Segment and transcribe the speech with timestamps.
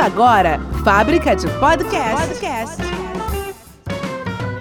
[0.00, 2.26] Começa agora, Fábrica de Podcast.
[2.26, 2.82] Podcast.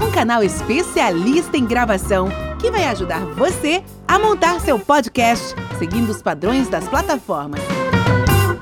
[0.01, 2.27] Um canal especialista em gravação
[2.59, 7.61] que vai ajudar você a montar seu podcast seguindo os padrões das plataformas.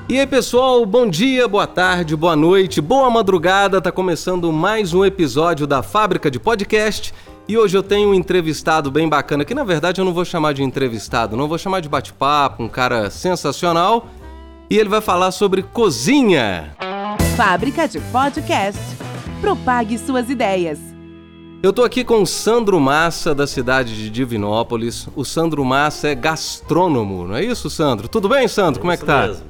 [0.08, 3.80] E aí, pessoal, bom dia, boa tarde, boa noite, boa madrugada.
[3.80, 7.12] Tá começando mais um episódio da Fábrica de Podcast.
[7.48, 10.54] E hoje eu tenho um entrevistado bem bacana, que na verdade eu não vou chamar
[10.54, 14.06] de entrevistado, não vou chamar de bate-papo, um cara sensacional.
[14.70, 16.74] E ele vai falar sobre cozinha.
[17.36, 18.78] Fábrica de Podcast.
[19.40, 20.78] Propague suas ideias.
[21.62, 25.08] Eu tô aqui com o Sandro Massa, da cidade de Divinópolis.
[25.16, 28.08] O Sandro Massa é gastrônomo, não é isso, Sandro?
[28.08, 28.78] Tudo bem, Sandro?
[28.78, 29.26] É Como é que tá?
[29.26, 29.44] Mesmo.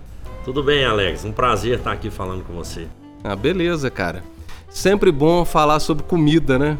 [0.45, 1.25] Tudo bem, Alex.
[1.25, 2.87] Um prazer estar aqui falando com você.
[3.25, 4.23] Ah, beleza, cara.
[4.71, 6.79] Sempre bom falar sobre comida, né?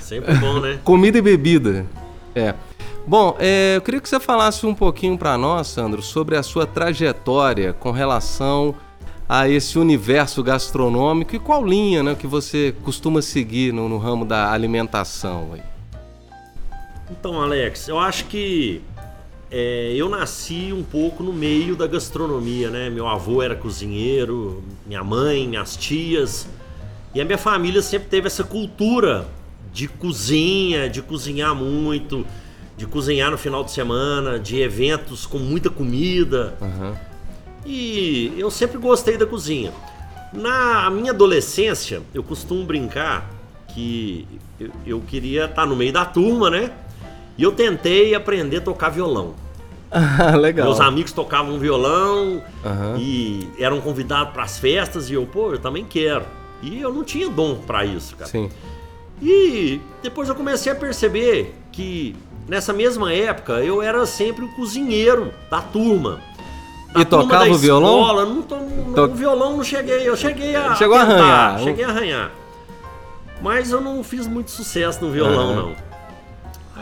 [0.00, 0.78] Sempre bom, né?
[0.82, 1.84] comida e bebida.
[2.34, 2.54] É.
[3.06, 6.66] Bom, é, eu queria que você falasse um pouquinho para nós, Sandro, sobre a sua
[6.66, 8.74] trajetória com relação
[9.28, 14.24] a esse universo gastronômico e qual linha né, que você costuma seguir no, no ramo
[14.24, 15.50] da alimentação.
[15.54, 15.62] Aí.
[17.10, 18.82] Então, Alex, eu acho que
[19.50, 22.88] é, eu nasci um pouco no meio da gastronomia, né?
[22.88, 26.46] Meu avô era cozinheiro, minha mãe, minhas tias.
[27.12, 29.26] E a minha família sempre teve essa cultura
[29.72, 32.24] de cozinha, de cozinhar muito,
[32.80, 36.56] de cozinhar no final de semana, de eventos com muita comida.
[36.62, 36.94] Uhum.
[37.66, 39.70] E eu sempre gostei da cozinha.
[40.32, 43.28] Na minha adolescência, eu costumo brincar
[43.68, 44.26] que
[44.58, 46.72] eu, eu queria estar no meio da turma, né?
[47.36, 49.34] E eu tentei aprender a tocar violão.
[49.90, 50.66] Ah, legal.
[50.66, 52.96] Meus amigos tocavam violão Aham.
[52.98, 56.24] e eram convidados para as festas e eu, pô, eu também quero.
[56.62, 58.30] E eu não tinha dom para isso, cara.
[58.30, 58.48] Sim.
[59.20, 62.16] E depois eu comecei a perceber que
[62.50, 66.20] nessa mesma época eu era sempre o cozinheiro da turma.
[66.92, 68.00] Da E turma tocava da o violão?
[68.00, 71.14] escola, Não, to- não, To- O violão não cheguei, eu cheguei a Chegou a tentar,
[71.22, 71.60] arranhar.
[71.60, 72.30] Cheguei a arranhar.
[73.40, 75.54] Mas eu não fiz muito sucesso no violão, Aham.
[75.54, 75.76] não.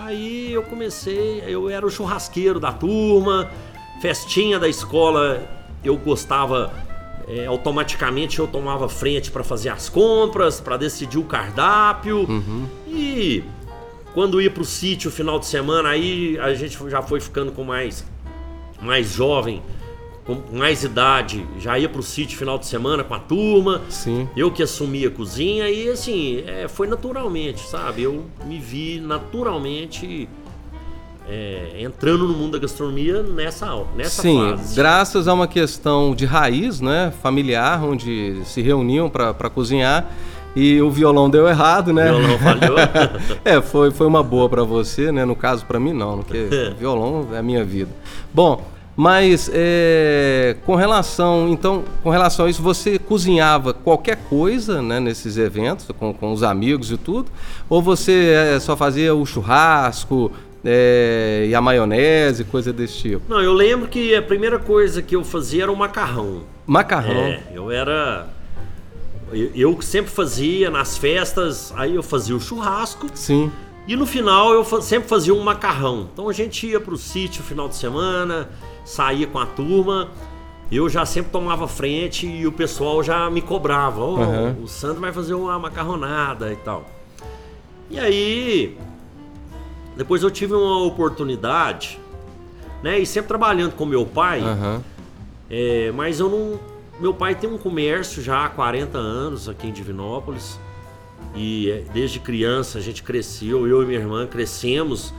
[0.04, 3.50] Aí eu comecei, eu era o churrasqueiro da turma,
[4.00, 5.42] festinha da escola,
[5.84, 6.72] eu gostava,
[7.28, 12.20] é, automaticamente eu tomava frente para fazer as compras, para decidir o cardápio.
[12.20, 12.66] Uhum.
[12.86, 13.44] E
[14.14, 18.04] quando ia pro sítio final de semana, aí a gente já foi ficando com mais,
[18.80, 19.62] mais jovem,
[20.24, 23.82] com mais idade, já ia pro sítio final de semana com a turma.
[23.88, 24.28] Sim.
[24.36, 28.02] Eu que assumi a cozinha e assim, é, foi naturalmente, sabe?
[28.02, 30.28] Eu me vi naturalmente
[31.28, 34.74] é, entrando no mundo da gastronomia nessa, nessa Sim, fase.
[34.74, 40.10] graças a uma questão de raiz, né, familiar, onde se reuniam para cozinhar
[40.54, 42.12] e o violão deu errado, né?
[42.12, 42.78] O violão falhou.
[43.44, 45.24] é, foi, foi uma boa para você, né?
[45.24, 46.48] No caso para mim não, porque
[46.78, 47.90] violão é a minha vida.
[48.32, 48.62] Bom,
[48.96, 55.36] mas é, com relação, então, com relação a isso, você cozinhava qualquer coisa, né, nesses
[55.38, 57.30] eventos, com, com os amigos e tudo,
[57.68, 60.32] ou você é, só fazia o churrasco
[60.64, 63.22] é, e a maionese, coisa desse tipo?
[63.32, 66.42] Não, eu lembro que a primeira coisa que eu fazia era o macarrão.
[66.66, 67.12] Macarrão.
[67.14, 68.26] É, eu era.
[69.32, 73.50] Eu, eu sempre fazia nas festas, aí eu fazia o churrasco Sim.
[73.86, 76.08] e no final eu sempre fazia um macarrão.
[76.12, 78.48] Então a gente ia pro sítio final de semana,
[78.84, 80.08] saía com a turma,
[80.70, 84.56] eu já sempre tomava frente e o pessoal já me cobrava: Ó, Aham.
[84.62, 86.84] o Sandro vai fazer uma macarronada e tal.
[87.90, 88.76] E aí,
[89.96, 91.98] depois eu tive uma oportunidade,
[92.82, 92.98] né?
[92.98, 94.40] E sempre trabalhando com meu pai.
[94.40, 94.82] Aham.
[95.50, 96.60] É, mas eu não.
[97.00, 100.58] Meu pai tem um comércio já há 40 anos aqui em Divinópolis.
[101.34, 105.12] E é, desde criança a gente cresceu, eu e minha irmã crescemos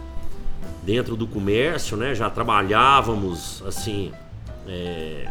[0.83, 2.15] dentro do comércio, né?
[2.15, 4.11] Já trabalhávamos assim.
[4.67, 5.27] é,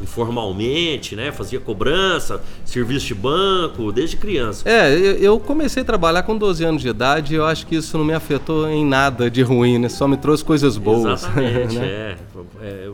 [0.00, 1.30] informalmente, né?
[1.30, 4.68] Fazia cobrança, serviço de banco, desde criança.
[4.68, 7.76] É, eu eu comecei a trabalhar com 12 anos de idade e eu acho que
[7.76, 9.88] isso não me afetou em nada de ruim, né?
[9.88, 11.22] Só me trouxe coisas boas.
[11.22, 11.86] Exatamente, né?
[11.86, 12.16] é.
[12.60, 12.90] É,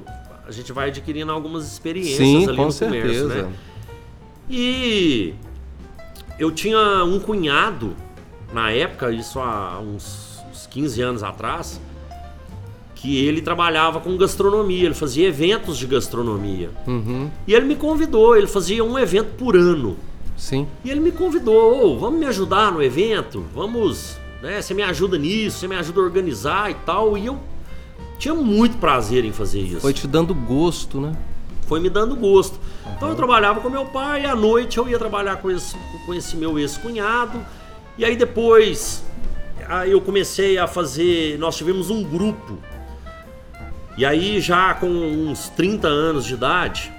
[0.51, 3.23] A gente vai adquirindo algumas experiências Sim, ali com no certeza.
[3.29, 3.53] comércio, né?
[4.51, 5.33] E
[6.41, 7.95] eu tinha um cunhado,
[8.53, 11.81] na época, isso há uns, uns 15 anos atrás,
[12.97, 16.71] que ele trabalhava com gastronomia, ele fazia eventos de gastronomia.
[16.85, 19.97] Uhum, E ele me convidou, ele fazia um evento por ano.
[20.37, 20.67] sim.
[20.85, 24.61] E ele me convidou, "Ô, vamos me ajudar no evento, vamos, né?
[24.61, 27.17] Você me ajuda nisso, você me ajuda a organizar e tal.
[27.17, 27.39] E eu
[28.21, 29.81] tinha muito prazer em fazer isso.
[29.81, 31.17] Foi te dando gosto, né?
[31.67, 32.61] Foi me dando gosto.
[32.95, 35.75] Então eu trabalhava com meu pai e à noite eu ia trabalhar com esse,
[36.05, 37.41] com esse meu ex-cunhado.
[37.97, 39.03] E aí depois
[39.67, 41.39] aí eu comecei a fazer.
[41.39, 42.59] Nós tivemos um grupo.
[43.97, 46.93] E aí já com uns 30 anos de idade,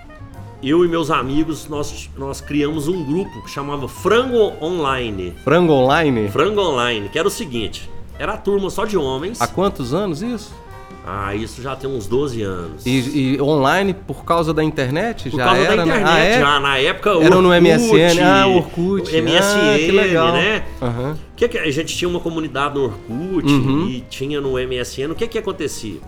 [0.64, 5.36] eu e meus amigos, nós, nós criamos um grupo que chamava Frango Online.
[5.44, 6.30] Frango Online?
[6.30, 7.88] Frango Online, que era o seguinte:
[8.18, 9.40] era a turma só de homens.
[9.40, 10.61] Há quantos anos isso?
[11.06, 12.86] Ah, isso já tem uns 12 anos.
[12.86, 15.30] E, e online por causa da internet?
[15.32, 15.92] Por já causa era, da né?
[15.94, 16.40] internet, Ah, é?
[16.40, 19.12] já na época Era no Orkut, MSN, ah, Orkut.
[19.22, 19.40] MSN,
[19.74, 20.32] Ah, que legal.
[20.34, 20.64] né?
[20.82, 21.18] Aham.
[21.36, 23.88] Que que a gente tinha uma comunidade no Orkut Uhum.
[23.88, 25.12] e tinha no MSN.
[25.12, 26.00] O que que acontecia?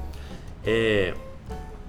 [0.63, 1.15] É,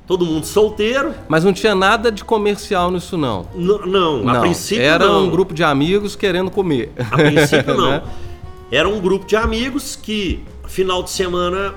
[0.07, 1.13] todo mundo solteiro.
[1.29, 3.47] Mas não tinha nada de comercial nisso, não.
[3.55, 4.41] N- não, a não.
[4.41, 5.25] princípio Era não.
[5.27, 6.91] um grupo de amigos querendo comer.
[7.11, 7.91] A princípio não.
[7.91, 8.03] Né?
[8.73, 11.75] Era um grupo de amigos que final de semana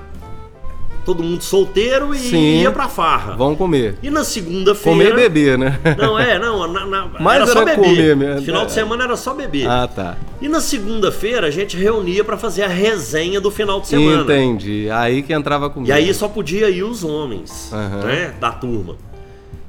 [1.08, 2.60] todo mundo solteiro e Sim.
[2.60, 3.34] ia pra farra.
[3.34, 3.96] Vão comer.
[4.02, 4.90] E na segunda-feira.
[4.98, 5.80] Comer e beber, né?
[5.96, 6.70] Não, é, não.
[6.70, 7.82] Na, na, Mas era só era beber.
[7.88, 8.42] comer mesmo.
[8.42, 9.66] Final de semana era só beber.
[9.66, 10.18] Ah, tá.
[10.38, 14.20] E na segunda-feira a gente reunia pra fazer a resenha do final de semana.
[14.22, 14.90] Entendi.
[14.90, 15.88] Aí que entrava comigo.
[15.88, 18.04] E aí só podia ir os homens, Aham.
[18.04, 18.96] né, da turma.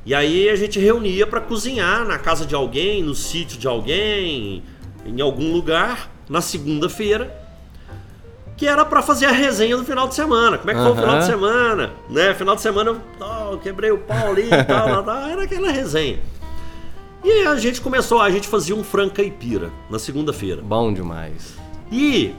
[0.05, 4.61] E aí a gente reunia pra cozinhar na casa de alguém, no sítio de alguém,
[5.05, 7.33] em algum lugar, na segunda-feira,
[8.59, 10.57] que era pra fazer a resenha do final de semana.
[10.57, 11.91] Como é que foi o final de semana?
[12.09, 12.33] Né?
[12.33, 12.97] Final de semana eu
[13.53, 14.89] oh, quebrei o pau ali e tal,
[15.31, 16.19] era aquela resenha.
[17.23, 20.61] E aí a gente começou, a gente fazia um frango caipira na segunda-feira.
[20.61, 21.53] Bom demais.
[21.89, 22.35] E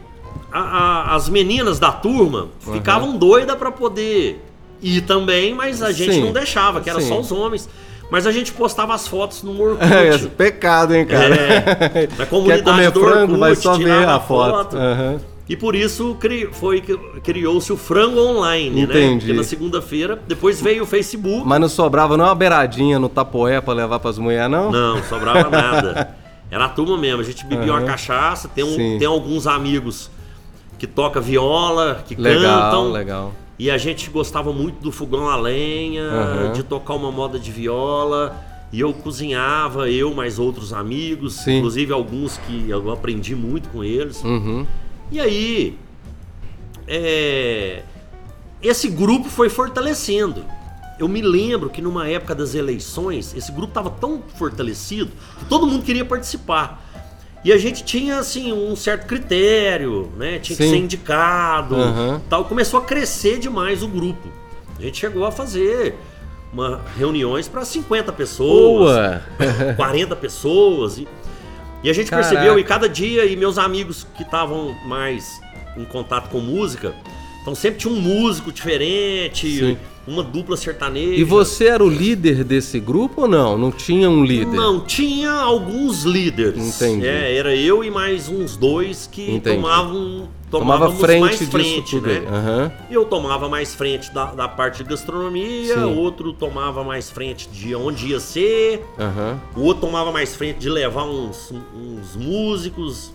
[0.52, 2.74] a- a- as meninas da turma Uhum.
[2.74, 4.44] ficavam doidas pra poder
[4.82, 6.24] ir também, mas a gente Sim.
[6.24, 7.08] não deixava, que era Sim.
[7.08, 7.66] só os homens.
[8.10, 9.84] Mas a gente postava as fotos no Orkut.
[9.90, 11.34] É, pecado, hein, cara?
[11.34, 14.76] É, na Quer comunidade comer do frango, Orkut, vai só ver tirava a foto.
[14.76, 15.20] Aham.
[15.50, 18.82] E por isso cri- foi criou-se o frango online, né?
[18.84, 19.26] Entendi.
[19.26, 21.42] Porque na segunda-feira, depois veio o Facebook.
[21.44, 24.70] Mas não sobrava não uma beiradinha no tapoé pra levar pras mulheres, não?
[24.70, 26.16] Não, sobrava nada.
[26.48, 27.20] Era a turma mesmo.
[27.20, 27.86] A gente bebia uma Aham.
[27.86, 28.46] cachaça.
[28.48, 30.08] Tem, um- tem alguns amigos
[30.78, 32.92] que toca viola, que Legal, cantam.
[32.92, 33.32] legal.
[33.58, 36.52] E a gente gostava muito do fogão a lenha, Aham.
[36.52, 38.36] de tocar uma moda de viola.
[38.72, 41.56] E eu cozinhava, eu mais outros amigos, Sim.
[41.58, 44.22] inclusive alguns que eu aprendi muito com eles.
[44.22, 44.64] Uhum.
[45.10, 45.78] E aí,
[46.86, 47.82] é,
[48.62, 50.44] esse grupo foi fortalecendo.
[50.98, 55.66] Eu me lembro que numa época das eleições, esse grupo estava tão fortalecido que todo
[55.66, 56.86] mundo queria participar.
[57.42, 60.38] E a gente tinha assim um certo critério, né?
[60.38, 60.70] Tinha que Sim.
[60.70, 62.20] ser indicado, Aham.
[62.28, 62.44] tal.
[62.44, 64.28] Começou a crescer demais o grupo.
[64.78, 65.96] A gente chegou a fazer
[66.52, 68.94] uma, reuniões para 50 pessoas,
[69.38, 69.74] Boa!
[69.76, 70.98] 40 pessoas.
[70.98, 71.08] E,
[71.82, 72.28] e a gente Caraca.
[72.28, 75.40] percebeu, e cada dia, e meus amigos que estavam mais
[75.76, 76.94] em contato com música,
[77.40, 79.78] então sempre tinha um músico diferente, Sim.
[80.06, 81.14] Uma dupla sertaneja.
[81.14, 83.56] E você era o líder desse grupo ou não?
[83.56, 84.56] Não tinha um líder?
[84.56, 86.80] Não, tinha alguns líderes.
[86.80, 87.06] Entendi.
[87.06, 89.56] É, era eu e mais uns dois que Entendi.
[89.56, 92.24] tomavam Tomava frente mais disso frente, tudo né?
[92.28, 92.72] Aham.
[92.90, 95.96] Eu tomava mais frente da, da parte de gastronomia, Sim.
[95.96, 99.40] outro tomava mais frente de onde ia ser, Aham.
[99.54, 103.12] o outro tomava mais frente de levar uns, uns músicos.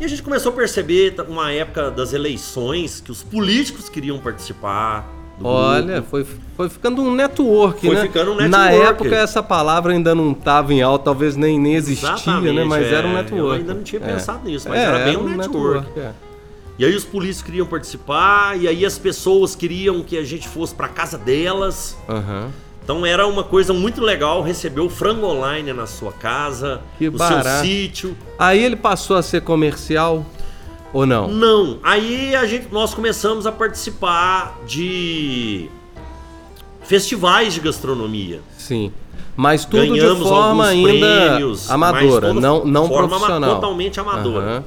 [0.00, 5.17] E a gente começou a perceber uma época das eleições que os políticos queriam participar.
[5.42, 6.26] Olha, foi,
[6.56, 8.02] foi ficando um network, Foi né?
[8.02, 8.86] ficando um Na network.
[8.88, 12.64] época essa palavra ainda não estava em alta, talvez nem, nem existia, Exatamente, né?
[12.64, 12.94] Mas é.
[12.94, 13.38] era um network.
[13.46, 14.12] Eu ainda não tinha É.
[14.14, 15.86] pensado nisso, mas É, era bem um network.
[15.98, 16.10] é.
[16.78, 20.74] E aí os políticos queriam participar, e aí as pessoas queriam que a gente fosse
[20.74, 21.96] pra casa delas.
[22.08, 22.50] Aham.
[22.84, 27.18] Então era uma coisa muito legal receber o frango online na sua casa, Que no
[27.18, 27.48] barato.
[27.48, 28.16] seu sítio.
[28.38, 30.24] Aí ele passou a ser comercial
[30.92, 31.28] ou não?
[31.28, 35.68] Não, aí a gente, nós começamos a participar de
[36.82, 38.40] festivais de gastronomia.
[38.56, 38.92] Sim.
[39.36, 40.90] Mas tudo Ganhamos de forma ainda
[41.28, 43.54] prêmios, amadora, não, não forma profissional.
[43.54, 44.46] totalmente amadora.
[44.46, 44.64] Aham.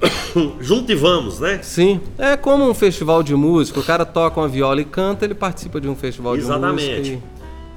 [0.60, 1.60] Junto e vamos, né?
[1.62, 3.80] Sim, é como um festival de música.
[3.80, 7.22] O cara toca uma viola e canta, ele participa de um festival de Exatamente.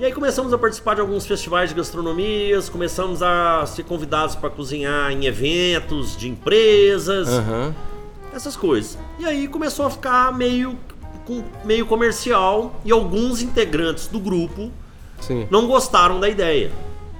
[0.01, 4.49] E aí começamos a participar de alguns festivais de gastronomias, começamos a ser convidados para
[4.49, 7.29] cozinhar em eventos de empresas.
[7.29, 7.75] Aham.
[8.33, 8.97] essas coisas.
[9.19, 10.75] E aí começou a ficar meio,
[11.63, 14.71] meio comercial e alguns integrantes do grupo
[15.19, 15.45] Sim.
[15.51, 16.71] não gostaram da ideia.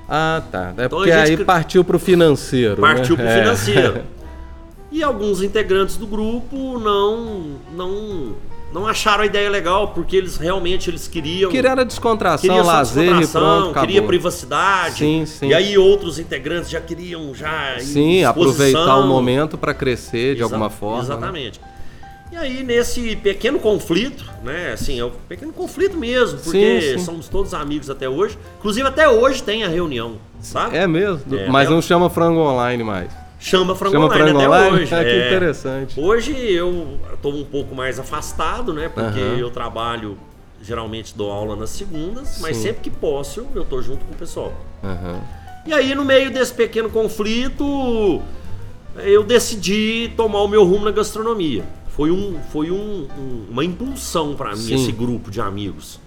[0.10, 0.74] Ah, tá.
[0.76, 2.82] É Então porque gente aí partiu pro financeiro.
[2.82, 3.24] Partiu né?
[3.24, 3.42] pro É.
[3.44, 4.04] financeiro.
[4.94, 8.36] E alguns integrantes do grupo não não
[8.74, 13.42] não acharam a ideia legal porque eles realmente eles queriam Queria era descontração, lazer descontração,
[13.42, 13.88] pronto, acabou.
[13.88, 14.96] queria privacidade.
[14.96, 15.48] Sim, sim.
[15.50, 20.46] E aí outros integrantes já queriam já Sim, aproveitar o momento para crescer de Exa-
[20.46, 20.98] alguma forma.
[21.00, 21.04] né?
[21.04, 21.62] Exatamente.
[22.32, 27.04] E aí nesse pequeno conflito, né, assim, é um pequeno conflito mesmo, porque Sim, sim.
[27.04, 28.38] somos todos amigos até hoje.
[28.60, 30.78] Inclusive até hoje tem a reunião, sabe?
[30.78, 31.22] É mesmo?
[31.38, 33.12] É, Mas é- não chama frango online mais.
[33.42, 34.84] Chama Frango Chama Online frango até online?
[34.84, 34.94] hoje.
[34.96, 35.28] Ah, que é.
[35.28, 36.00] interessante.
[36.00, 38.88] Hoje eu tô um pouco mais afastado, né?
[38.88, 39.38] Porque Aham.
[39.38, 40.18] eu trabalho
[40.64, 42.64] geralmente dou aula nas segundas, mas Sim.
[42.64, 44.54] sempre que posso eu tô junto com o pessoal.
[44.84, 45.20] Aham.
[45.66, 48.22] E aí, no meio desse pequeno conflito,
[48.98, 51.64] eu decidi tomar o meu rumo na gastronomia.
[51.90, 54.76] Foi, um, foi um- um- uma impulsão para mim Sim.
[54.76, 56.00] esse grupo de amigos.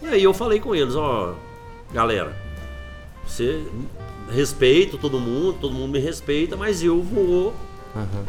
[0.00, 1.34] E aí eu falei com eles, ó,
[1.92, 2.36] galera,
[3.26, 3.62] você
[4.30, 7.54] respeita todo mundo, todo mundo me respeita, mas eu vou
[7.96, 8.24] Aham.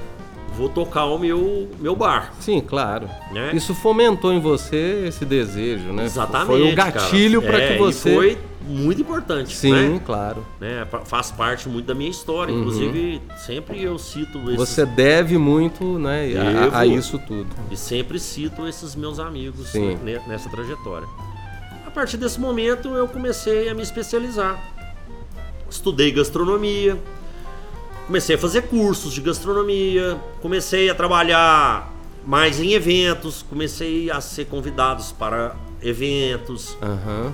[0.55, 2.33] vou tocar o meu meu bar.
[2.39, 3.09] Sim, claro.
[3.31, 3.51] Né?
[3.53, 6.05] Isso fomentou em você esse desejo, né?
[6.05, 6.47] Exatamente.
[6.47, 8.13] Foi um gatilho para É, que você.
[8.15, 8.37] foi
[8.67, 9.55] muito importante.
[9.55, 10.01] Sim, né?
[10.05, 10.45] claro.
[10.59, 12.53] né, fa- faz parte muito da minha história.
[12.53, 12.59] Uhum.
[12.61, 16.27] Inclusive, sempre eu cito esses, Você deve muito, né,
[16.71, 17.47] a, a isso tudo.
[17.71, 19.97] e sempre cito esses meus amigos Sim.
[20.27, 21.07] nessa trajetória.
[21.85, 24.63] A partir desse momento, eu comecei a me especializar.
[25.69, 26.97] Estudei gastronomia,
[28.07, 31.93] comecei a fazer cursos de gastronomia, comecei a trabalhar
[32.25, 36.77] mais em eventos, comecei a ser convidados para eventos.
[36.81, 37.33] Aham.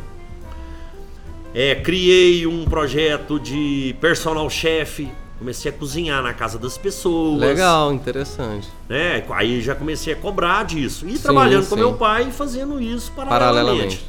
[1.53, 7.39] É, criei um projeto de personal chef, comecei a cozinhar na casa das pessoas.
[7.39, 8.67] Legal, interessante.
[8.89, 9.23] Né?
[9.29, 11.07] Aí já comecei a cobrar disso.
[11.07, 11.81] E Sim, trabalhando com sim.
[11.81, 13.55] meu pai e fazendo isso paralelamente.
[13.63, 14.05] Paralelamente.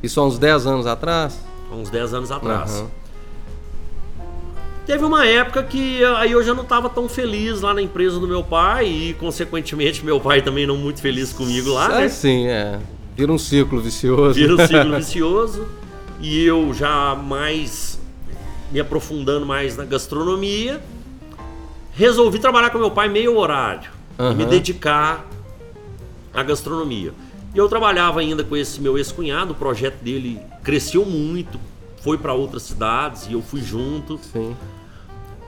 [0.00, 1.40] Isso há uns 10 anos atrás?
[1.70, 2.72] Há uns 10 anos atrás.
[2.72, 2.99] Aham.
[4.90, 8.26] Teve uma época que aí eu já não estava tão feliz lá na empresa do
[8.26, 12.08] meu pai e, consequentemente, meu pai também não muito feliz comigo lá, É, né?
[12.08, 12.76] sim, é.
[13.16, 14.34] Vira um ciclo vicioso.
[14.34, 15.68] Vira um ciclo vicioso.
[16.20, 18.00] E eu já mais
[18.72, 20.80] me aprofundando mais na gastronomia,
[21.92, 23.92] resolvi trabalhar com meu pai meio horário.
[24.18, 24.34] e Aham.
[24.34, 25.24] me dedicar
[26.34, 27.14] à gastronomia.
[27.54, 31.60] E eu trabalhava ainda com esse meu ex-cunhado, o projeto dele cresceu muito,
[32.02, 34.18] foi para outras cidades e eu fui junto.
[34.32, 34.56] Sim.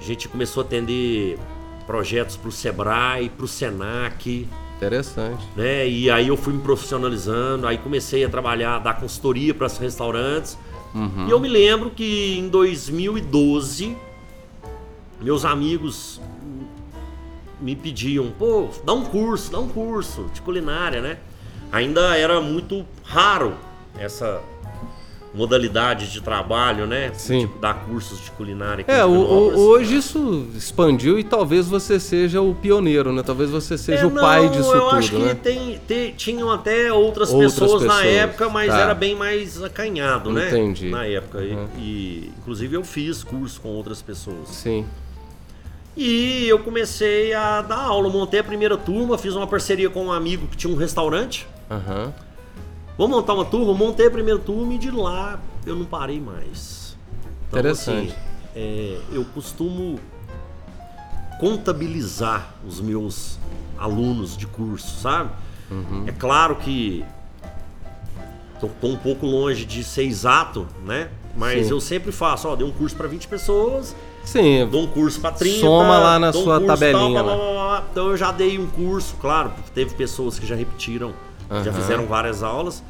[0.02, 1.38] A gente começou a atender
[1.86, 5.46] projetos para o Sebrae, para o Senac, Interessante.
[5.54, 5.88] né?
[5.88, 10.58] E aí eu fui me profissionalizando, aí comecei a trabalhar, dar consultoria para os restaurantes.
[10.92, 11.28] Uhum.
[11.28, 13.96] E eu me lembro que em 2012,
[15.20, 16.20] meus amigos
[17.60, 21.18] me pediam, pô, dá um curso, dá um curso de culinária, né?
[21.70, 23.54] Ainda era muito raro
[23.96, 24.42] essa
[25.34, 27.10] modalidade de trabalho, né?
[27.14, 27.40] Sim.
[27.40, 28.84] Tipo, dar cursos de culinária.
[28.86, 29.10] É, o-
[29.56, 33.22] hoje isso expandiu e talvez você seja o pioneiro, né?
[33.22, 35.34] Talvez você seja É, o pai disso eu tudo, acho que né?
[35.34, 38.78] tem, te- tinham até outras, Outras pessoas, na pessoas, época, mas tá.
[38.80, 40.48] era bem mais acanhado, né?
[40.48, 40.90] Entendi.
[40.90, 41.42] Na época.
[41.42, 41.68] E- Uhum.
[41.78, 44.48] E, inclusive eu fiz curso com outras pessoas.
[44.48, 44.84] Sim.
[45.96, 50.12] E eu comecei a dar aula, montei a primeira turma, fiz uma parceria com um
[50.12, 51.46] amigo que tinha um restaurante.
[51.70, 52.12] Aham.
[52.96, 56.96] Vamos montar uma turma, montei a primeira turma e de lá eu não parei mais.
[57.48, 58.08] Então, Interessante.
[58.08, 58.14] assim,
[58.54, 59.98] é, eu costumo
[61.40, 63.38] contabilizar os meus
[63.78, 65.30] alunos de curso, sabe?
[65.70, 66.04] Uhum.
[66.06, 67.04] É claro que
[68.60, 71.08] tô um pouco longe de ser exato, né?
[71.36, 71.72] Mas Sim.
[71.72, 74.68] eu sempre faço, ó, dei um curso para 20 pessoas, Sim.
[74.70, 75.60] dou um curso para 30.
[75.60, 77.34] Soma lá na um sua curso tabelinha lá.
[77.34, 77.84] blá, blá, blá.
[77.90, 81.12] Então eu já dei um curso, claro, porque teve pessoas que já repetiram,
[81.64, 81.72] já Aham.
[81.80, 82.82] fizeram várias aulas,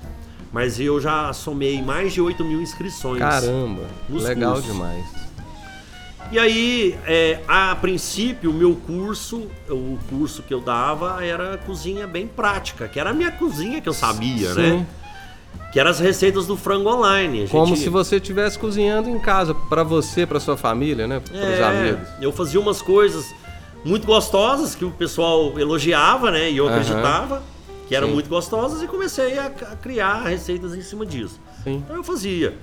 [0.53, 3.19] mas eu já somei mais de 8 mil inscrições.
[3.19, 3.83] Caramba.
[4.09, 4.73] Legal cursos.
[4.73, 5.05] demais.
[6.31, 12.07] E aí, é, a princípio, o meu curso, o curso que eu dava era cozinha
[12.07, 14.61] bem prática, que era a minha cozinha que eu sabia, Sim.
[14.79, 14.87] né?
[15.73, 17.41] Que eram as receitas do frango online.
[17.41, 21.21] Gente- Como se você estivesse cozinhando em casa, pra você, pra sua família, né?
[21.21, 22.09] Para os É, amigos.
[22.21, 23.27] Eu fazia umas coisas
[23.85, 26.51] muito gostosas que o pessoal elogiava, né?
[26.51, 26.77] E eu Aham.
[26.79, 27.43] acreditava
[27.93, 28.15] que eram Sim.
[28.15, 31.39] muito gostosas e comecei a, a criar receitas em cima disso.
[31.63, 31.83] Sim.
[31.85, 32.55] Então eu fazia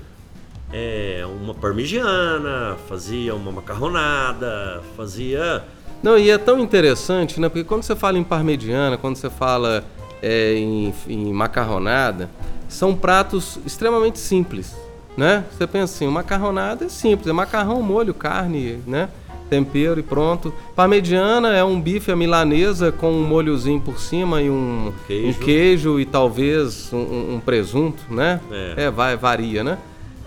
[0.74, 5.64] é, uma parmegiana, fazia uma macarronada, fazia.
[6.02, 7.48] Não, e é tão interessante, né?
[7.48, 9.84] Porque quando você fala em parmegiana, quando você fala
[10.20, 12.28] é, em, em macarronada,
[12.68, 14.76] são pratos extremamente simples,
[15.16, 15.46] né?
[15.52, 19.10] Você pensa assim, macarronada é simples, é macarrão, molho, carne, né?
[19.50, 20.54] Tempero e pronto.
[20.76, 25.28] Parmegiana é um bife à milanesa com um molhozinho por cima e um Queijo.
[25.30, 28.40] um queijo e talvez um, um- presunto, né?
[28.78, 28.92] É.
[28.92, 29.78] vai, varia, né?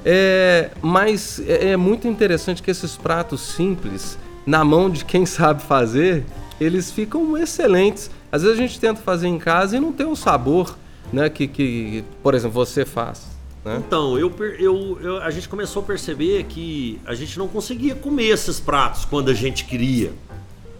[0.05, 5.63] É, mas é, é muito interessante que esses pratos simples, na mão de quem sabe
[5.63, 6.25] fazer,
[6.61, 8.11] eles ficam excelentes.
[8.31, 10.77] Às vezes a gente tenta fazer em casa e não tem o sabor,
[11.13, 11.29] né?
[11.29, 13.31] Que, que por exemplo, você faz.
[13.65, 13.81] Né?
[13.87, 18.25] Então, eu, eu, eu- a gente começou a perceber que a gente não conseguia comer
[18.29, 20.13] esses pratos quando a gente queria,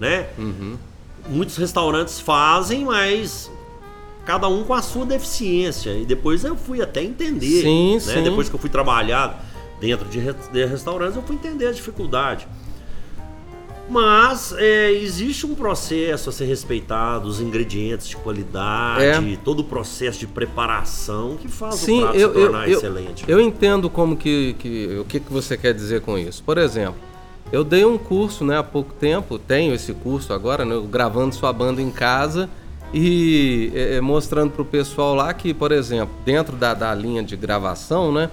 [0.01, 0.27] né?
[0.37, 0.77] Uhum.
[1.29, 3.51] Muitos restaurantes fazem, mas
[4.27, 5.91] cada um com a sua deficiência.
[5.97, 8.01] E depois eu fui até entender, Sim, né?
[8.01, 8.23] sim.
[8.25, 9.45] Depois que eu fui trabalhar
[9.81, 10.21] dentro de,
[10.53, 12.49] de restaurantes, eu fui entender a dificuldade.
[13.93, 19.37] Mas é, existe um processo a ser respeitado, os ingredientes de qualidade, É.
[19.45, 22.79] todo o processo de preparação que faz Sim, o prato eu, se eu, tornar eu,
[22.79, 23.25] excelente.
[23.29, 26.43] eu entendo como que, que o que, que você quer dizer com isso.
[26.43, 26.97] Por exemplo,
[27.53, 31.53] eu dei um curso né, há pouco tempo, tenho esse curso agora, né, gravando sua
[31.53, 32.49] banda em casa
[32.95, 37.23] e é, é, mostrando para o pessoal lá que, por exemplo, dentro da, da linha
[37.23, 38.31] de gravação, né,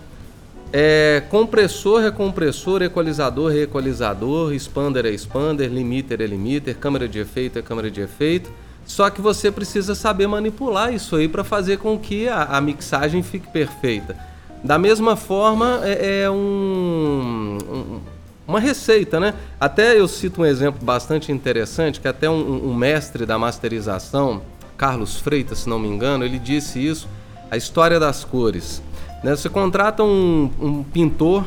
[0.72, 7.20] é compressor é compressor, equalizador é equalizador, expander é expander, limiter é limiter, câmera de
[7.20, 8.52] efeito é câmera de efeito.
[8.86, 13.22] Só que você precisa saber manipular isso aí para fazer com que a, a mixagem
[13.22, 14.16] fique perfeita.
[14.64, 18.00] Da mesma forma, é, é um, um-
[18.48, 19.36] uma receita, né?
[19.60, 24.42] Até eu cito um exemplo bastante interessante, que até um, um mestre da masterização,
[24.76, 27.08] Carlos Freitas, se não me engano, ele disse isso,
[27.52, 28.82] a história das cores.
[29.24, 29.36] Né?
[29.36, 31.46] Você contrata um, um pintor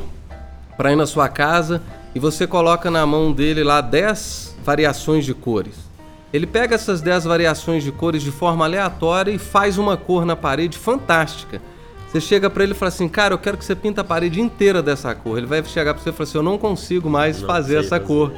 [0.76, 1.82] para ir na sua casa
[2.14, 5.74] e você coloca na mão dele lá 10 variações de cores.
[6.32, 10.34] Ele pega essas 10 variações de cores de forma aleatória e faz uma cor na
[10.34, 11.60] parede fantástica.
[12.10, 14.40] Você chega para ele e fala assim: "Cara, eu quero que você pinta a parede
[14.40, 15.38] inteira dessa cor".
[15.38, 17.90] Ele vai chegar para você e falar assim: "Eu não consigo mais Não fazer essa
[17.98, 18.04] fazer.
[18.06, 18.32] cor".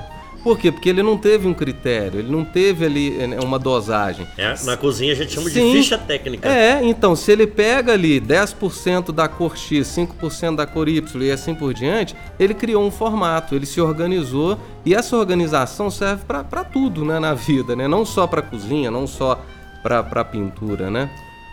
[0.44, 0.70] Por quê?
[0.70, 4.28] Porque ele não teve um critério, ele não teve ali eh, uma dosagem.
[4.36, 5.72] É, na cozinha a gente chama Sim.
[5.72, 6.46] de ficha técnica.
[6.46, 11.30] É, então, se ele pega ali 10% da cor X, 5% da cor Y e
[11.30, 16.62] assim por diante, ele criou um formato, ele se organizou e essa organização serve para
[16.62, 17.88] tudo né, na vida, né?
[17.88, 19.42] Não só para cozinha, não só
[19.82, 21.08] para pintura, né?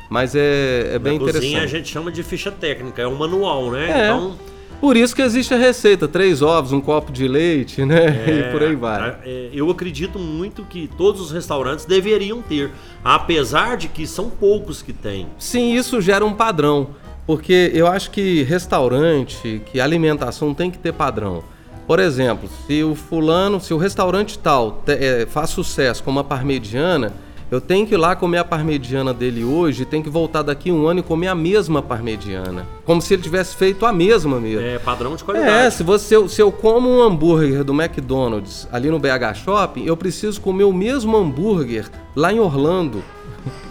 [0.10, 1.72] Mas é, é bem na cozinha a interessante.
[1.72, 3.90] gente chama de ficha técnica, é um manual, né?
[3.90, 4.06] É.
[4.08, 4.38] Então,
[4.82, 8.06] Por isso que existe a receita: três ovos, um copo de leite, né?
[8.28, 9.16] é, e por aí vai.
[9.24, 12.72] é, eu acredito muito que todos os restaurantes deveriam ter,
[13.04, 15.28] apesar de que são poucos que têm.
[15.38, 16.90] Sim, isso gera um padrão.
[17.28, 21.44] Porque eu acho que restaurante, que alimentação tem que ter padrão.
[21.86, 26.24] Por exemplo, se o fulano, se o restaurante tal te- eh, faz sucesso com uma
[26.24, 27.14] parmegiana,
[27.52, 30.72] eu tenho que ir lá comer a parmegiana dele hoje e tenho que voltar daqui
[30.72, 32.66] um ano e comer a mesma parmegiana.
[32.86, 34.66] Como se ele tivesse feito a mesma mesmo.
[34.66, 35.76] É padrão de É, qualidade.
[35.76, 40.40] se, você, se eu como um hambúrguer do McDonald's ali no BH Shopping, eu preciso
[40.40, 43.04] comer o mesmo hambúrguer lá em Orlando.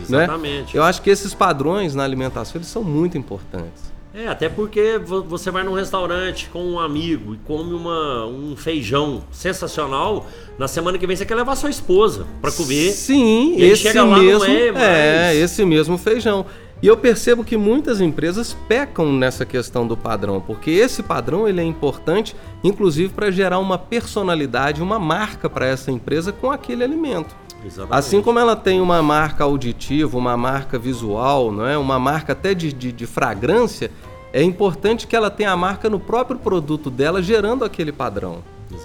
[0.08, 0.24] né?
[0.24, 0.76] Exatamente.
[0.76, 3.90] Eu acho que esses padrões na alimentação eles são muito importantes.
[4.12, 8.56] É, até porque vo- você vai num restaurante com um amigo e come uma, um
[8.56, 10.26] feijão sensacional,
[10.58, 12.90] na semana que vem você quer levar sua esposa pra comer.
[12.90, 14.84] Sim, E esse chega lá, não mesmo é mais.
[14.84, 16.44] é esse mesmo feijão.
[16.82, 21.60] E eu percebo que muitas empresas pecam nessa questão do padrão, porque esse padrão ele
[21.60, 27.36] é importante, inclusive para gerar uma personalidade, uma marca para essa empresa com aquele alimento.
[27.62, 27.98] Exatamente.
[27.98, 31.76] Assim como ela tem uma marca auditiva, uma marca visual, não é?
[31.76, 33.90] uma marca até de, de, de fragrância,
[34.32, 38.42] é importante que ela tenha a marca no próprio produto dela, gerando aquele padrão.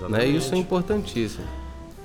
[0.10, 0.26] Né?
[0.28, 1.46] Isso é importantíssimo.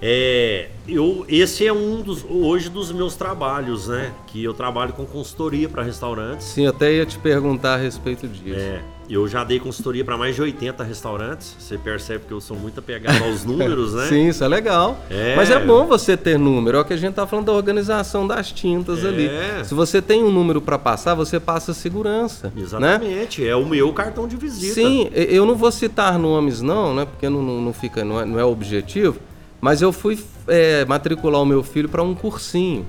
[0.03, 4.13] É, eu, esse é um dos hoje dos meus trabalhos, né?
[4.27, 6.47] Que eu trabalho com consultoria para restaurantes.
[6.47, 8.59] Sim, até ia te perguntar a respeito disso.
[8.59, 11.55] É, eu já dei consultoria para mais de 80 restaurantes.
[11.59, 14.07] Você percebe que eu sou muito apegado aos números, né?
[14.09, 14.99] Sim, isso é legal.
[15.11, 15.37] É.
[15.37, 16.79] Mas é bom você ter número.
[16.79, 19.09] É o que a gente tá falando da organização das tintas É.
[19.09, 19.31] ali.
[19.65, 22.51] Se você tem um número para passar, você passa segurança.
[22.55, 22.63] Né?
[22.63, 24.75] Exatamente, é o meu cartão de visita.
[24.75, 27.05] Sim, eu não vou citar nomes não, né?
[27.05, 29.19] Porque não, não, não fica, não é, não é o objetivo.
[29.61, 30.19] Mas eu fui
[30.49, 32.87] é, matricular o meu filho para um cursinho.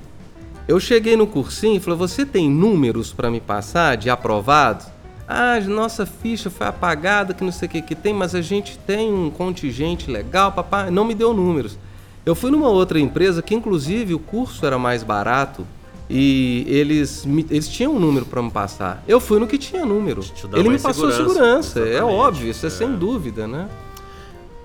[0.66, 4.86] Eu cheguei no cursinho e falei: "Você tem números para me passar de aprovados?"
[5.28, 8.78] Ah, nossa ficha foi apagada, que não sei o que que tem, mas a gente
[8.78, 10.90] tem um contingente legal, papai.
[10.90, 11.78] Não me deu números.
[12.24, 15.66] Eu fui numa outra empresa que, inclusive, o curso era mais barato
[16.08, 19.02] e eles, eles tinham um número para me passar.
[19.08, 20.22] Eu fui no que tinha número.
[20.54, 22.70] Ele me passou segurança, segurança, é óbvio, isso é, É.
[22.70, 23.68] sem dúvida, né?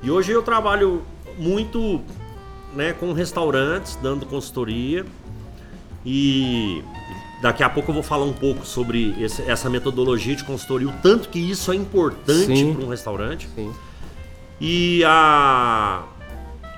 [0.04, 1.02] E hoje eu trabalho
[1.38, 2.02] muito
[2.76, 5.06] né, com restaurantes, dando consultoria.
[6.06, 6.82] E
[7.42, 10.94] daqui a pouco eu vou falar um pouco sobre esse- essa metodologia de consultoria, o
[11.04, 13.50] tanto que isso é importante para um restaurante.
[13.56, 13.72] Sim.
[14.60, 16.04] E há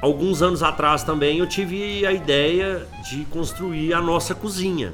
[0.02, 4.93] alguns anos atrás também eu tive a ideia de construir a nossa cozinha.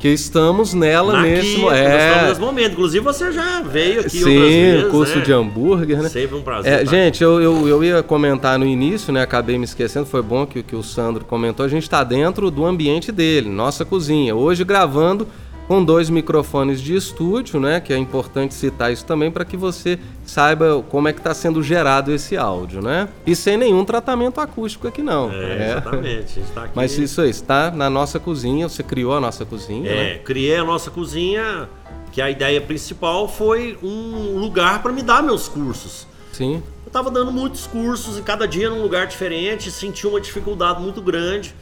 [0.00, 2.72] Que estamos nela nesse é, nesse momento.
[2.72, 5.24] Inclusive você já veio aqui Sim, vezes, curso né?
[5.24, 6.08] de hambúrguer, né?
[6.08, 6.72] Sempre um prazer.
[6.72, 9.20] É, gente, eu, eu, eu ia comentar no início, né?
[9.20, 11.66] Acabei me esquecendo, foi bom que, que o Sandro comentou.
[11.66, 14.34] A gente está dentro do ambiente dele, nossa cozinha.
[14.34, 15.28] Hoje gravando
[15.70, 17.78] com dois microfones de estúdio, né?
[17.78, 21.62] Que é importante citar isso também para que você saiba como é que está sendo
[21.62, 23.08] gerado esse áudio, né?
[23.24, 25.30] E sem nenhum tratamento acústico aqui não.
[25.30, 26.24] É, exatamente.
[26.24, 26.72] A gente tá aqui.
[26.74, 30.14] Mas isso aí, está na nossa cozinha, você criou a nossa cozinha, né?
[30.14, 31.68] É, criei a nossa cozinha,
[32.10, 36.04] que a ideia principal foi um lugar para me dar meus cursos.
[36.32, 36.60] Sim.
[36.84, 41.00] eu tava dando muitos cursos e cada dia num lugar diferente, senti uma dificuldade muito
[41.00, 41.54] grande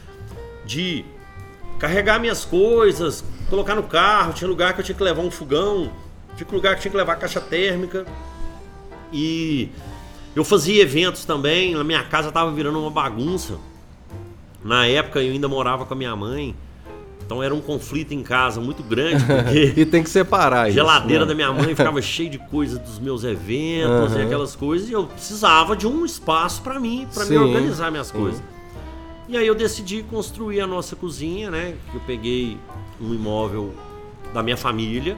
[0.65, 1.05] de
[1.79, 5.89] carregar minhas coisas, colocar no carro, tinha lugar que eu tinha que levar um fogão,
[6.35, 8.05] tinha lugar que tinha que levar caixa térmica.
[9.11, 9.69] E
[10.35, 13.57] eu fazia eventos também, na minha casa tava virando uma bagunça.
[14.63, 16.55] Na época eu ainda morava com a minha mãe.
[17.25, 20.75] Então era um conflito em casa muito grande, porque e tem que separar a isso.
[20.75, 21.29] geladeira né?
[21.29, 24.19] da minha mãe ficava cheia de coisa dos meus eventos Uhum.
[24.19, 28.07] e aquelas coisas, e eu precisava de um espaço para mim, para me organizar minhas
[28.07, 28.13] sim.
[29.29, 31.75] E aí eu decidi construir a nossa cozinha, né?
[31.93, 32.57] Eu peguei
[32.99, 33.75] um imóvel
[34.33, 35.15] da minha família,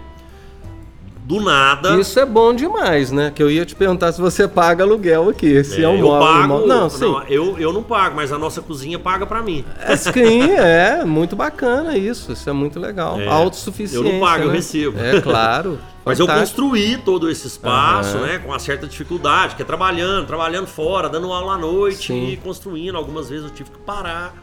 [1.32, 1.98] do nada.
[1.98, 3.32] Isso é bom demais, né?
[3.34, 5.64] Que eu ia te perguntar se você paga aluguel aqui.
[5.64, 6.28] Se é, um eu móvel.
[6.28, 6.68] pago, imóvel.
[6.68, 7.06] Não, sim.
[7.30, 9.64] eu, eu não pago, mas a nossa cozinha paga para mim.
[9.80, 12.34] É, sim, é muito bacana isso.
[12.34, 13.18] Isso é muito legal.
[13.18, 14.06] É, Autossuficiência.
[14.06, 14.56] eu não pago, eu né?
[14.56, 15.00] recebo.
[15.00, 15.80] É claro.
[16.04, 18.26] Mas eu construí todo esse espaço, Aham.
[18.26, 22.30] né, com uma certa dificuldade, que é trabalhando, trabalhando fora, dando aula à noite Sim.
[22.30, 22.98] e construindo.
[22.98, 24.34] Algumas vezes eu tive que parar.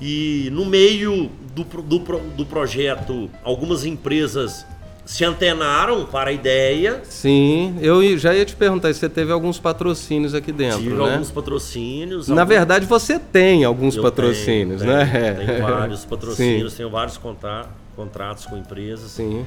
[0.00, 4.66] E no meio do, do, do projeto, algumas empresas
[5.04, 7.02] se antenaram para a ideia.
[7.04, 11.12] Sim, eu já ia te perguntar se você teve alguns patrocínios aqui dentro, tive né?
[11.12, 12.28] alguns patrocínios.
[12.28, 15.34] Na alguns- verdade, você tem alguns eu patrocínios, tenho, né?
[15.34, 19.10] Tenho, tenho vários patrocínios, Sim, tenho vários contra- contratos com empresas.
[19.12, 19.44] sim.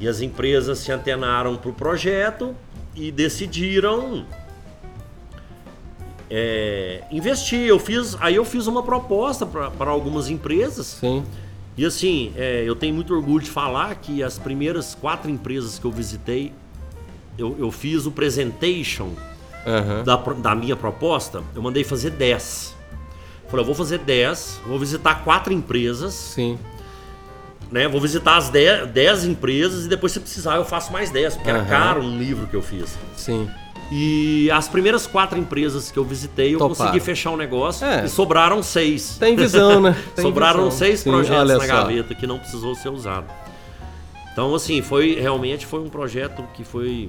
[0.00, 2.52] E as empresas se antenaram para o projeto
[2.96, 4.26] e decidiram
[6.28, 7.60] é, investir.
[7.68, 10.86] Eu fiz, aí eu fiz uma proposta para algumas empresas.
[11.00, 11.24] Sim.
[11.76, 15.84] E assim, é, eu tenho muito orgulho de falar que as primeiras quatro empresas que
[15.84, 16.52] eu visitei,
[17.36, 19.10] eu, eu fiz o presentation
[19.66, 20.04] Aham.
[20.04, 22.74] da, da minha proposta, eu mandei fazer 10.
[23.48, 26.58] Falei, eu vou fazer 10, vou visitar quatro empresas, Sim.
[27.70, 27.88] né?
[27.88, 31.50] Vou visitar as 10, 10 empresas e depois, se precisar, eu faço mais 10, porque
[31.50, 31.68] era Aham.
[31.68, 32.96] caro um livro que eu fiz.
[33.16, 33.48] Sim.
[33.96, 36.74] E as primeiras quatro empresas que eu visitei, eu Toparam.
[36.74, 38.04] consegui fechar o negócio É.
[38.04, 39.16] e sobraram seis.
[39.18, 39.96] Tem visão, né?
[40.16, 40.78] Tem sobraram visão.
[40.78, 41.66] seis Sim, projetos na só.
[41.66, 43.26] gaveta que não precisou ser usado.
[44.32, 47.08] Então, assim, foi realmente foi um projeto que foi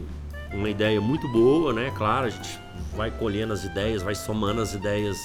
[0.54, 1.92] uma ideia muito boa, né?
[1.98, 2.60] Claro, a gente
[2.96, 5.18] vai colhendo as ideias, vai somando as ideias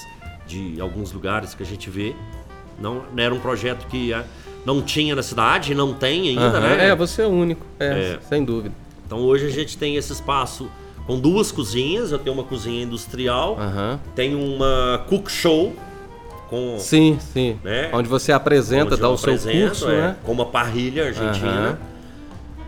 [0.46, 2.14] de alguns lugares que a gente vê.
[2.80, 4.24] Não, era um projeto que ah,
[4.64, 6.60] não tinha na cidade, não tem ainda, Aham.
[6.60, 6.88] né?
[6.88, 7.66] É, você é único.
[7.78, 8.18] É, É.
[8.26, 8.74] sem dúvida.
[9.06, 10.70] Então hoje a gente tem esse espaço
[11.10, 12.12] com duas cozinhas.
[12.12, 14.00] Eu tenho uma cozinha industrial, Aham.
[14.14, 15.74] tenho uma cook show
[16.48, 17.58] com Sim, sim.
[17.64, 17.90] Né?
[17.92, 20.16] Onde você apresenta, onde dá o seu curso, é, né?
[20.24, 21.50] com uma parrilha argentina.
[21.50, 21.78] Aham.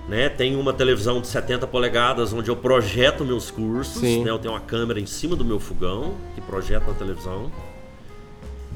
[0.09, 0.29] Né?
[0.29, 4.03] Tem uma televisão de 70 polegadas onde eu projeto meus cursos.
[4.03, 4.25] Né?
[4.27, 7.51] Eu tenho uma câmera em cima do meu fogão que projeta na televisão.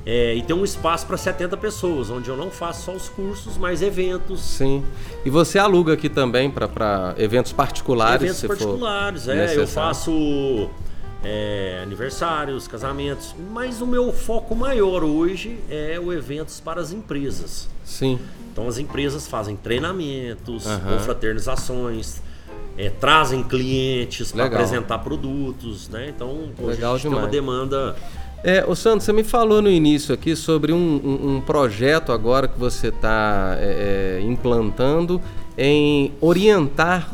[0.08, 3.58] É, e tem um espaço para 70 pessoas, onde eu não faço só os cursos,
[3.58, 4.40] mas eventos.
[4.40, 4.84] Sim.
[5.24, 9.32] E você aluga aqui também para eventos particulares, eventos particulares, é.
[9.32, 9.68] Eu necessário.
[9.68, 10.70] faço
[11.24, 17.68] é, aniversários, casamentos, mas o meu foco maior hoje é o eventos para as empresas.
[17.84, 18.20] Sim.
[18.52, 20.98] Então as empresas fazem treinamentos, Aham.
[20.98, 22.22] confraternizações,
[22.78, 26.12] é, trazem clientes para apresentar produtos, né?
[26.14, 27.32] Então hoje Legal a gente tem uma demais.
[27.32, 27.96] demanda.
[28.48, 32.46] É, o Sandro, você me falou no início aqui sobre um, um- um projeto agora
[32.46, 33.56] que você está
[34.24, 35.20] implantando
[35.58, 37.10] em orientar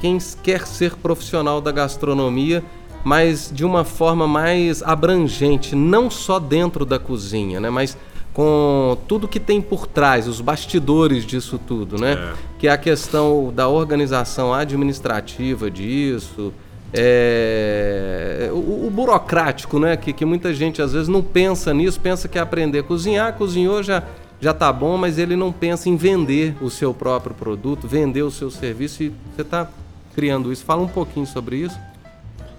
[0.00, 2.62] quem quer ser profissional da gastronomia,
[3.02, 7.70] mas de uma forma mais abrangente, não só dentro da cozinha, né?
[7.70, 7.98] Mas
[8.32, 12.12] com tudo que tem por trás, os bastidores disso tudo, né?
[12.12, 12.32] É.
[12.56, 16.52] Que é a questão da organização administrativa disso,
[16.92, 19.96] é, o, o burocrático, né?
[19.96, 23.34] Que, que muita gente às vezes não pensa nisso, pensa que é aprender a cozinhar,
[23.34, 24.02] cozinhou já
[24.40, 28.30] já tá bom, mas ele não pensa em vender o seu próprio produto, vender o
[28.30, 29.68] seu serviço e você está
[30.14, 30.64] criando isso.
[30.64, 31.76] Fala um pouquinho sobre isso.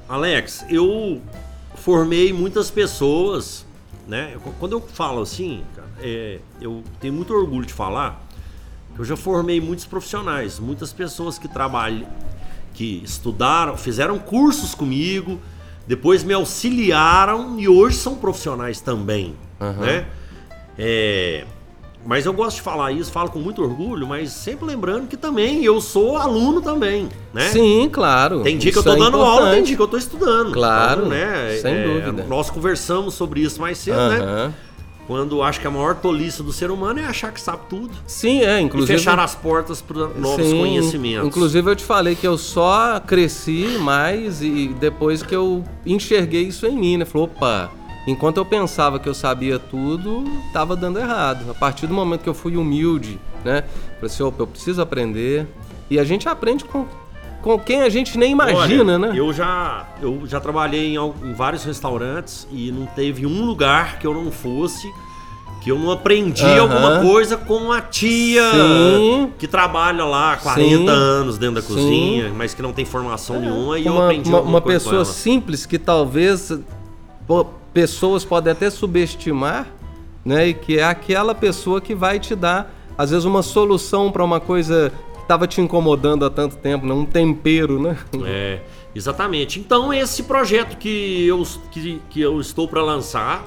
[0.10, 1.22] Alex, eu
[1.76, 3.66] formei muitas pessoas,
[4.06, 4.36] né?
[4.60, 5.64] Quando eu falo assim,
[6.02, 8.28] é, eu tenho muito orgulho de falar
[9.00, 12.06] eu já formei muitos profissionais, muitas pessoas que trabalham,
[12.80, 15.38] que estudaram, fizeram cursos comigo,
[15.86, 19.82] depois me auxiliaram e hoje são profissionais também, Aham.
[19.82, 20.06] né?
[20.78, 21.44] É,
[22.06, 25.62] mas eu gosto de falar isso, falo com muito orgulho, mas sempre lembrando que também
[25.62, 27.50] eu sou aluno também, né?
[27.50, 28.44] Sim, claro.
[28.44, 29.68] Tem dia que eu tô é dando aula, tem importante.
[29.68, 30.54] dia que eu tô estudando.
[30.54, 32.26] Claro, Então, né, sem é, dúvida.
[32.30, 34.54] Nós conversamos sobre isso mais cedo, né?
[35.10, 37.90] Quando acho que a maior tolice do ser humano é achar que sabe tudo.
[38.06, 38.96] Sim, é, E inclusive.
[38.96, 41.28] fechar as portas para novos Sim, conhecimentos.
[41.28, 46.68] Inclusive eu te falei que eu só cresci mais e depois que eu enxerguei isso
[46.68, 47.06] em mim, né?
[47.06, 47.72] Falei, opa,
[48.06, 51.50] enquanto eu pensava que eu sabia tudo, tava dando errado.
[51.50, 53.64] A partir do momento que eu fui humilde, né?
[53.96, 55.48] Falei assim, opa, eu preciso aprender.
[55.90, 56.86] E a gente aprende com
[57.42, 59.14] com quem a gente nem imagina, Olha, né?
[59.16, 64.06] Eu já, eu já trabalhei em, em vários restaurantes e não teve um lugar que
[64.06, 64.92] eu não fosse
[65.62, 66.62] que eu não aprendi Aham.
[66.62, 69.32] alguma coisa com a tia Sim.
[69.38, 70.88] que trabalha lá há 40 Sim.
[70.88, 71.74] anos dentro da Sim.
[71.74, 74.80] cozinha, mas que não tem formação nenhuma e eu uma, aprendi uma, alguma uma coisa
[74.80, 75.06] com pessoa ela.
[75.06, 76.58] simples que talvez
[77.28, 79.68] pô, pessoas podem até subestimar,
[80.24, 80.48] né?
[80.48, 84.40] E que é aquela pessoa que vai te dar, às vezes, uma solução para uma
[84.40, 84.92] coisa
[85.30, 86.92] estava te incomodando há tanto tempo, né?
[86.92, 87.96] um tempero, né?
[88.26, 88.62] É,
[88.96, 89.60] exatamente.
[89.60, 93.46] Então esse projeto que eu, que, que eu estou para lançar,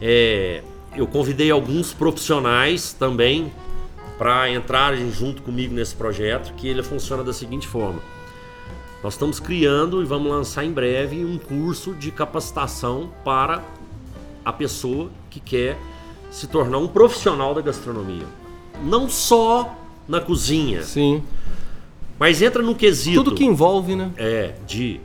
[0.00, 0.62] é,
[0.94, 3.52] eu convidei alguns profissionais também
[4.16, 8.00] para entrarem junto comigo nesse projeto, que ele funciona da seguinte forma.
[9.02, 13.64] Nós estamos criando e vamos lançar em breve um curso de capacitação para
[14.44, 15.76] a pessoa que quer
[16.30, 18.26] se tornar um profissional da gastronomia.
[18.84, 21.22] Não só na cozinha, Sim.
[22.18, 23.22] mas entra no quesito.
[23.24, 24.10] Tudo que envolve, né?
[24.16, 25.00] É, de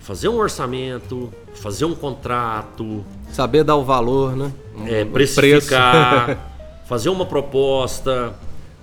[0.00, 4.50] fazer um orçamento, fazer um contrato, Saber dar o valor, né?
[4.86, 6.38] é, O precificar,
[6.88, 8.34] fazer uma proposta,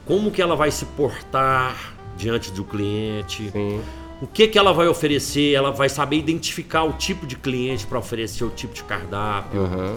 [0.05, 3.81] como que ela vai se portar diante do cliente, Sim.
[4.21, 7.97] o que que ela vai oferecer, ela vai saber identificar o tipo de cliente para
[7.97, 9.95] oferecer o tipo de cardápio, Aham.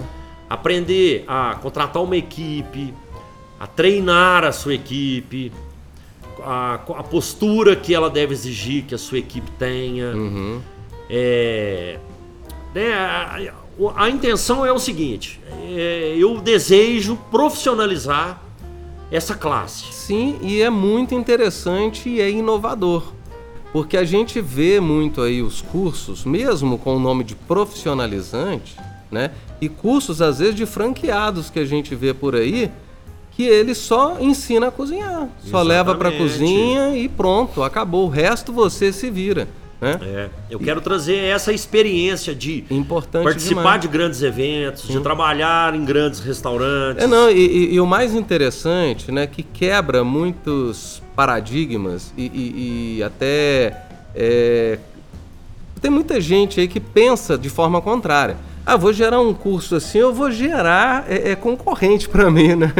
[0.48, 2.94] aprender a contratar uma equipe,
[3.58, 5.52] a treinar a sua equipe,
[6.42, 10.14] a, a postura que ela deve exigir que a sua equipe tenha.
[10.14, 10.60] Uhum.
[11.10, 11.98] É,
[12.74, 13.38] né, a,
[13.96, 15.40] a- intenção é o seguinte:
[15.70, 18.42] é, eu desejo profissionalizar
[19.10, 19.92] essa classe.
[19.92, 23.12] Sim, e é muito interessante e é inovador.
[23.72, 28.76] Porque a gente vê muito aí os cursos, mesmo com o nome de profissionalizante,
[29.10, 29.30] né?
[29.60, 32.70] E cursos, às vezes, de franqueados que a gente vê por aí,
[33.38, 35.28] que ele só ensina a cozinhar.
[35.44, 36.32] Só leva pra Exatamente.
[36.40, 38.06] cozinha e pronto, acabou.
[38.06, 39.46] O resto você se vira,
[39.80, 39.96] né?
[40.02, 43.80] É, eu quero trazer essa experiência de Importante participar demais.
[43.82, 47.04] de grandes eventos, de trabalhar em grandes restaurantes.
[47.04, 47.34] É, não, e,
[47.70, 53.84] e- e o mais interessante, né, que quebra muitos paradigmas e até
[54.16, 54.80] é,
[55.80, 58.36] tem muita gente aí que pensa de forma contrária.
[58.66, 62.72] Ah, vou gerar um curso assim, eu vou gerar é, é, concorrente para mim, né?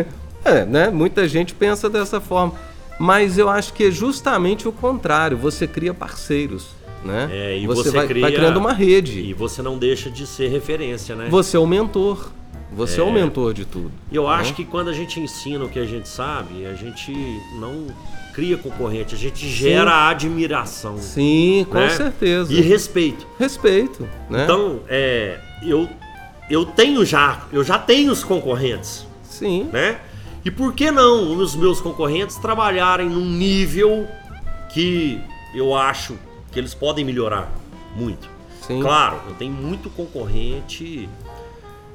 [0.44, 0.90] É, né?
[0.90, 2.54] Muita gente pensa dessa forma,
[2.98, 5.36] mas eu acho que é justamente o contrário.
[5.36, 6.68] Você cria parceiros,
[7.04, 7.28] né?
[7.30, 9.20] É, e você você vai, cria- vai criando uma rede.
[9.20, 11.28] E você não deixa de ser referência, né?
[11.30, 12.30] Você é o mentor.
[12.72, 13.90] Você é, o mentor de tudo.
[14.12, 14.56] E eu acho né?
[14.56, 17.12] que quando a gente ensina o que a gente sabe, a gente
[17.58, 17.86] não
[18.34, 20.98] cria concorrente, a gente gera admiração.
[20.98, 21.88] Sim, com né?
[21.88, 22.52] certeza.
[22.52, 23.26] E respeito.
[23.38, 24.44] Respeito, né?
[24.44, 25.88] Então, é, eu,
[26.50, 29.98] eu tenho já, eu já tenho os concorrentes, Sim, né?
[30.44, 34.06] E por que não os meus concorrentes trabalharem num nível
[34.72, 35.20] que
[35.54, 36.16] eu acho
[36.52, 37.52] que eles podem melhorar
[37.94, 38.38] muito?
[38.68, 38.80] sim.
[38.82, 41.08] Claro, eu tenho muito concorrente.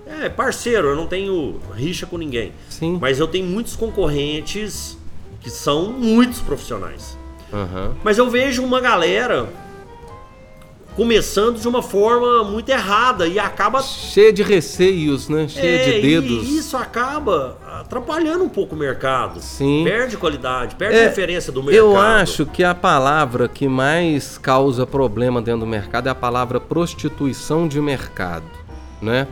[0.05, 2.51] É, parceiro, eu não tenho rixa com ninguém.
[2.67, 2.97] Sim.
[2.99, 4.97] Mas eu tenho muitos concorrentes
[5.39, 7.17] que são muitos profissionais.
[7.53, 7.95] Aham.
[8.03, 9.47] Mas eu vejo uma galera
[10.95, 15.47] começando de uma forma muito errada e acaba Cheia de receios, né?
[15.47, 16.47] Cheia É, de dedos.
[16.47, 19.41] E isso acaba atrapalhando um pouco o mercado.
[19.41, 19.83] Sim.
[19.83, 21.77] Perde qualidade, perde É, referência do mercado.
[21.85, 26.59] Eu acho que a palavra que mais causa problema dentro do mercado é a palavra
[26.59, 28.45] prostituição de mercado,
[29.01, 29.27] né?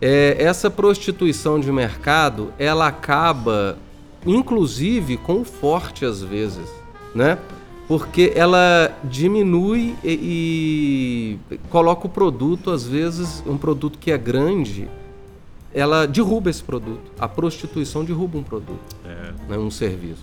[0.00, 3.78] É, essa prostituição de mercado, ela acaba,
[4.26, 6.68] inclusive, com o forte às vezes,
[7.14, 7.38] né?
[7.86, 14.88] Porque ela diminui e, e coloca o produto, às vezes, um produto que é grande,
[15.72, 17.12] ela derruba esse produto.
[17.18, 18.96] A prostituição derruba um produto,
[19.48, 19.58] né?
[19.58, 20.22] um serviço.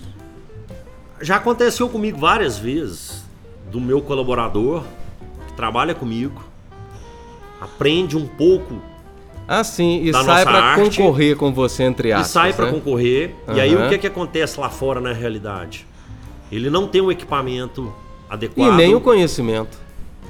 [1.21, 3.23] Já aconteceu comigo várias vezes
[3.71, 4.83] do meu colaborador
[5.47, 6.41] que trabalha comigo,
[7.59, 8.81] aprende um pouco
[9.47, 12.29] Ah, sim, e sai para concorrer com você, entre e aspas.
[12.29, 12.71] sai para né?
[12.71, 13.35] concorrer.
[13.53, 15.85] E aí o que, que acontece lá fora na realidade?
[16.51, 17.93] Ele não tem o equipamento
[18.29, 19.77] E adequado, nem o conhecimento.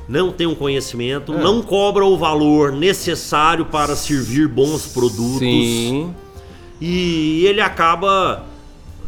[0.08, 1.38] não tem um conhecimento, É.
[1.42, 5.40] não cobra o valor necessário para servir bons produtos.
[5.40, 6.14] Sim,
[6.80, 8.44] E ele acaba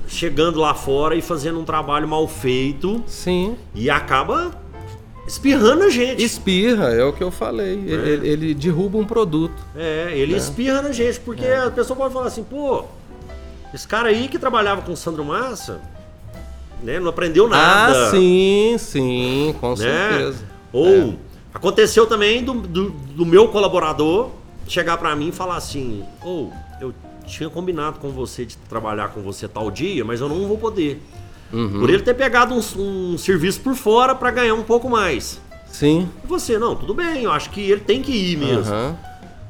[0.08, 3.56] chegando lá fora e fazendo um trabalho mal feito sim.
[3.73, 4.52] e acaba
[5.28, 6.23] espirrando a gente.
[6.23, 7.73] Espirra, é o que eu falei.
[7.73, 9.56] Ele, ele- ele derruba um produto.
[9.76, 11.65] É, ele espirra na gente, porque É.
[11.65, 12.84] a pessoa pode falar assim, pô,
[13.73, 15.82] esse cara aí que trabalhava com o Sandro Massa,
[16.84, 18.08] né, não aprendeu nada.
[18.08, 19.76] Ah, sim, sim, com né?
[19.78, 20.43] certeza.
[20.72, 21.13] Ou É.
[21.54, 24.30] aconteceu também do, do, do meu colaborador
[24.67, 26.93] chegar pra mim e falar assim, ou eu
[27.26, 31.02] tinha combinado com você de trabalhar com você tal dia, mas eu não vou poder.
[31.52, 31.80] Uhum.
[31.80, 32.62] Por ele ter pegado um,
[33.13, 35.39] um serviço por fora para ganhar um pouco mais.
[35.67, 36.10] Sim.
[36.24, 38.74] E você, não, tudo bem, eu acho que ele tem que ir mesmo.
[38.74, 38.98] Aham.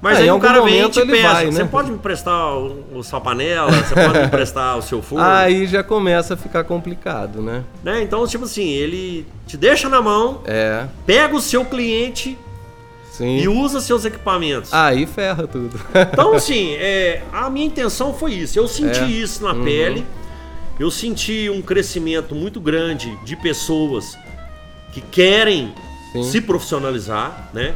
[0.03, 1.69] Mas É, aí em o cara vem e te vai, você né?
[1.71, 5.65] pode me emprestar o, o sua panela, você pode me emprestar o seu forno, Aí
[5.65, 7.63] já começa a ficar complicado, né?
[7.81, 8.01] né?
[8.03, 12.37] Então, tipo assim, ele te deixa na mão, É, pega o seu cliente
[13.13, 13.37] sim.
[13.37, 14.73] e usa seus equipamentos.
[14.73, 15.79] Aí ferra tudo.
[16.11, 18.59] Então, assim, é, a minha intenção foi isso.
[18.59, 19.05] Eu senti É.
[19.07, 19.63] isso na Uhum.
[19.63, 20.05] pele.
[20.77, 24.17] Eu senti um crescimento muito grande de pessoas
[24.91, 25.73] que querem
[26.11, 26.23] Sim.
[26.23, 27.73] se profissionalizar, né?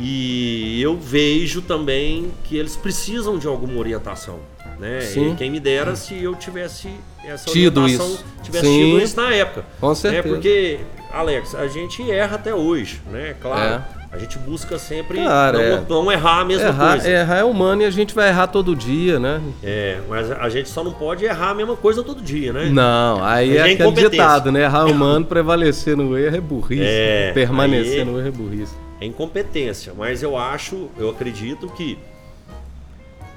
[0.00, 4.38] E eu vejo também que eles precisam de alguma orientação,
[4.78, 5.00] né?
[5.00, 5.32] Sim.
[5.32, 6.88] E quem me dera se eu tivesse
[7.24, 8.24] essa Tido orientação, isso.
[8.42, 8.84] tivesse Sim.
[8.92, 9.64] tido isso na época.
[9.80, 10.28] Com É certeza.
[10.34, 10.78] porque,
[11.12, 13.34] Alex, a gente erra até hoje, né?
[13.40, 13.82] Claro.
[13.92, 13.96] É.
[14.12, 15.82] A gente busca sempre Claro, não, é.
[15.88, 17.10] não errar a mesma errar, coisa.
[17.10, 19.42] errar é humano e a gente vai errar todo dia, né?
[19.62, 22.70] É, mas a gente só não pode errar a mesma coisa todo dia, né?
[22.72, 24.62] Não, aí Aí é é aquele ditado, né?
[24.62, 26.82] Errar humano, prevalecer no erro é burrice.
[26.84, 28.74] É, Permanecer aí- no erro é burrice.
[29.00, 29.92] É incompetência.
[29.96, 31.98] Mas eu acho, eu acredito que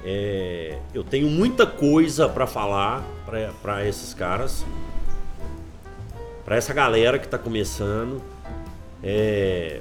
[0.04, 3.04] é, eu tenho muita coisa pra falar
[3.62, 4.64] pra esses caras,
[6.44, 8.20] Pra essa galera que tá começando.
[9.04, 9.80] É,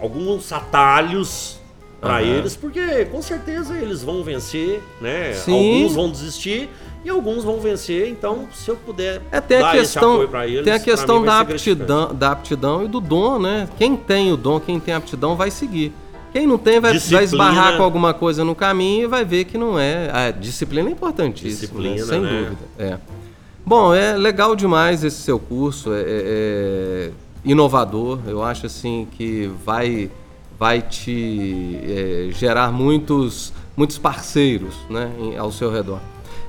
[0.00, 1.60] alguns atalhos
[2.00, 2.22] pra Aham.
[2.22, 5.34] eles, porque com certeza eles vão vencer, né?
[5.34, 5.52] Sim.
[5.52, 6.70] Alguns vão desistir
[7.04, 8.08] e alguns vão vencer.
[8.08, 12.32] Então, se eu puder É, tem a questão, eles, tem a questão da aptidão, da
[12.32, 13.68] aptidão e do dom, né?
[13.76, 15.92] Quem tem o dom, quem tem aptidão vai seguir.
[16.32, 19.58] Quem não tem vai, vai esbarrar com alguma coisa no caminho e vai ver que
[19.58, 20.10] não é.
[20.10, 21.94] A disciplina é importantíssima, né?
[21.94, 22.42] Disciplina, sem né?
[22.44, 22.58] dúvida.
[22.78, 22.98] É.
[23.64, 27.10] Bom, é legal demais esse seu curso, é, é- é
[27.44, 28.18] inovador.
[28.26, 30.10] Eu acho assim que vai,
[30.58, 36.00] vai te é, gerar muitos, muitos parceiros né, ao seu redor.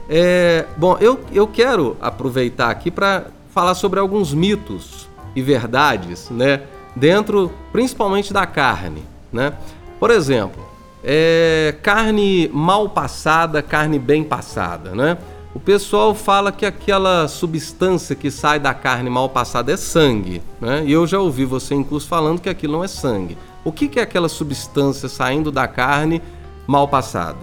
[0.10, 6.62] É, bom, eu, eu quero aproveitar aqui para falar sobre alguns mitos e verdades, né,
[6.96, 9.54] dentro principalmente da carne, né?
[10.00, 10.64] Por exemplo,
[11.04, 15.18] é, carne mal passada, carne bem passada, né?
[15.56, 20.84] O pessoal fala que aquela substância que sai da carne mal passada é sangue, né?
[20.86, 23.38] E eu já ouvi você em curso falando que aquilo não é sangue.
[23.64, 26.22] O que, que é aquela substância saindo da carne
[26.66, 27.38] mal passada?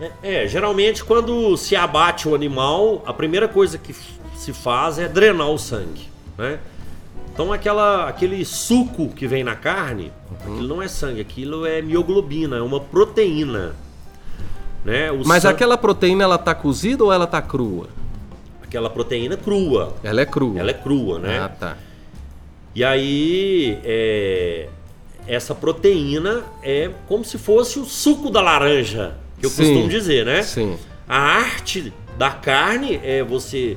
[0.00, 0.10] É,
[0.44, 3.94] é, geralmente quando se abate o animal, a primeira coisa que
[4.34, 6.58] se faz é drenar o sangue, né?
[7.32, 10.52] Então aquela, aquele suco que vem na carne, Uhum.
[10.54, 13.74] aquilo não é sangue, aquilo é mioglobina, é uma proteína.
[14.84, 15.10] Né?
[15.10, 17.88] O Mas san- aquela proteína ela tá cozida ou ela tá crua?
[18.62, 19.94] aquela proteína crua.
[20.02, 20.58] Ela é crua.
[20.60, 21.38] Ela é crua, né?
[21.38, 21.76] Ah, tá.
[22.74, 24.68] E aí, é,
[25.26, 29.14] essa proteína é como se fosse o suco da laranja,
[29.46, 29.62] eu Sim.
[29.64, 30.42] costumo dizer, né?
[30.42, 30.76] Sim.
[31.08, 33.76] A arte da carne é você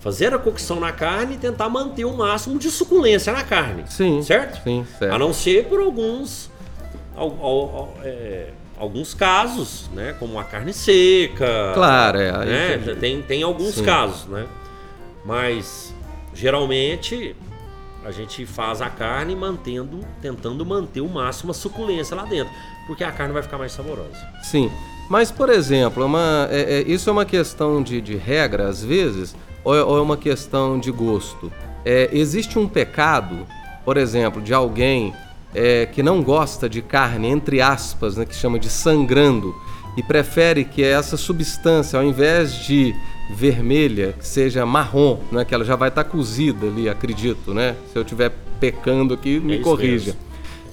[0.00, 3.84] fazer a cocção na carne e tentar manter o máximo de suculência na carne.
[3.88, 4.22] Sim.
[4.22, 4.62] Certo?
[4.62, 5.12] Sim, certo.
[5.14, 6.50] A não ser por alguns
[7.16, 10.14] al- al- al- é, alguns casos, né?
[10.18, 11.72] Como a carne seca.
[11.74, 12.78] Claro, é, Né?
[12.84, 13.84] tem- Tem, tem alguns Sim.
[13.84, 14.46] casos, né?
[15.24, 15.92] Mas
[16.34, 17.34] geralmente
[18.06, 22.52] a gente faz a carne mantendo, tentando manter o máximo a suculência lá dentro,
[22.86, 24.16] porque a carne vai ficar mais saborosa.
[24.44, 24.70] Sim.
[25.10, 28.82] Mas, por exemplo, é uma, é- é- isso é uma questão de, de regra, às
[28.82, 31.52] vezes, ou é, ou é uma questão de gosto?
[31.84, 33.44] É, existe um pecado,
[33.84, 35.12] por exemplo, de alguém
[35.52, 39.52] é, que não gosta de carne, entre aspas, né, que chama de sangrando,
[39.96, 42.94] e prefere que essa substância, ao invés de
[43.30, 47.74] vermelha, que seja marrom, né, que ela já vai estar cozida ali, acredito, né?
[47.92, 50.12] Se eu estiver pecando aqui, me isso corrija.
[50.12, 50.25] mesmo.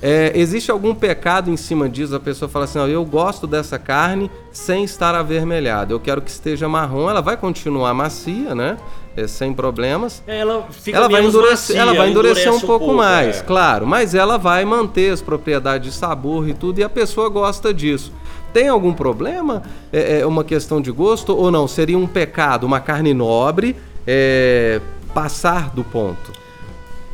[0.06, 2.14] É, existe algum pecado em cima disso?
[2.14, 5.94] A pessoa fala assim: "Ó, eu gosto dessa carne sem estar avermelhada.
[5.94, 7.10] Eu quero que esteja marrom.
[7.10, 8.76] Ela vai continuar macia, né?
[9.16, 10.22] É, sem problemas.
[10.28, 13.44] É, Ela ela vai endurecer, macia, ela vai endurecer um endurece pouco, mais, é.
[13.44, 13.88] claro.
[13.88, 16.80] Mas ela vai manter as propriedades de sabor e tudo.
[16.80, 18.12] E a pessoa gosta disso.
[18.52, 19.64] Tem algum problema?
[19.92, 21.66] É, é uma questão de gosto ou não?
[21.66, 24.82] Seria um pecado, uma carne nobre, é,
[25.14, 26.43] passar do ponto?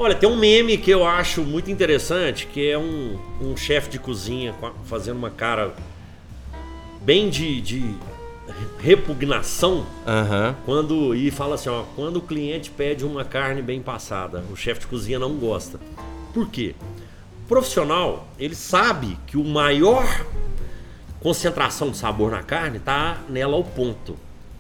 [0.02, 4.00] Olha, tem um meme que eu acho muito interessante, que é um, um chefe de
[4.00, 5.74] cozinha fazendo uma cara
[7.02, 7.96] bem de, de
[8.80, 10.56] repugnação Aham.
[10.66, 14.80] quando e fala assim, ó, quando o cliente pede uma carne bem passada, o chefe
[14.80, 15.78] de cozinha não gosta.
[16.34, 16.76] Por quê?
[17.44, 20.26] O profissional, ele sabe que o maior
[21.20, 24.16] concentração de sabor na carne tá nela ao ponto.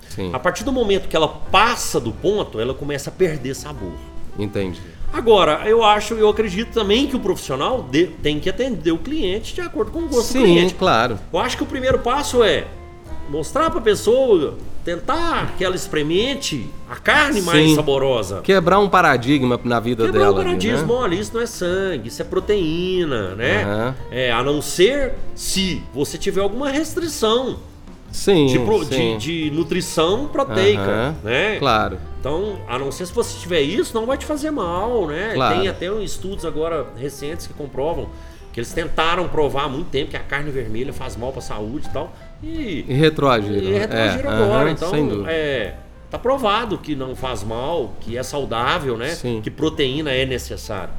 [0.09, 3.93] Sim, A partir do momento que ela passa do ponto, ela começa a perder sabor.
[4.38, 4.82] entendi.
[5.12, 9.53] Agora, eu acho, eu acredito também que o profissional de- tem que atender o cliente
[9.55, 10.76] de acordo com o gosto do Sim, cliente.
[10.76, 11.18] claro.
[11.34, 12.66] Eu acho que o primeiro passo é
[13.30, 14.55] mostrar para a pessoa
[14.86, 17.76] tentar que ela experimente a carne mais Sim.
[17.76, 18.41] saborosa.
[18.41, 20.34] Quebrar um paradigma na vida Quebrar dela.
[20.34, 20.99] o ali, paradismo, né?
[20.99, 23.64] olha, isso não é sangue, isso é proteína, né?
[23.64, 23.95] Aham.
[24.12, 27.57] É, a não ser se você tiver alguma restrição
[28.12, 29.18] Sim, de, sim.
[29.18, 31.55] de- de nutrição proteica, Aham, né?
[31.60, 31.99] Claro.
[32.20, 35.32] Então, a não ser se você tiver isso, não vai te fazer mal, né?
[35.36, 35.55] Claro.
[35.59, 38.09] Tem até estudos agora recentes que comprovam
[38.51, 41.43] que eles tentaram provar há muito tempo que a carne vermelha faz mal para a
[41.43, 42.11] saúde e tal.
[42.43, 43.55] E, E retroagiram.
[43.70, 44.53] e retroagiram é, agora.
[44.63, 45.32] aham, então, sem dúvida.
[45.32, 45.76] é,
[46.09, 49.09] tá provado que não faz mal, que é saudável, né?
[49.09, 49.39] Sim.
[49.41, 50.89] Que proteína é necessária.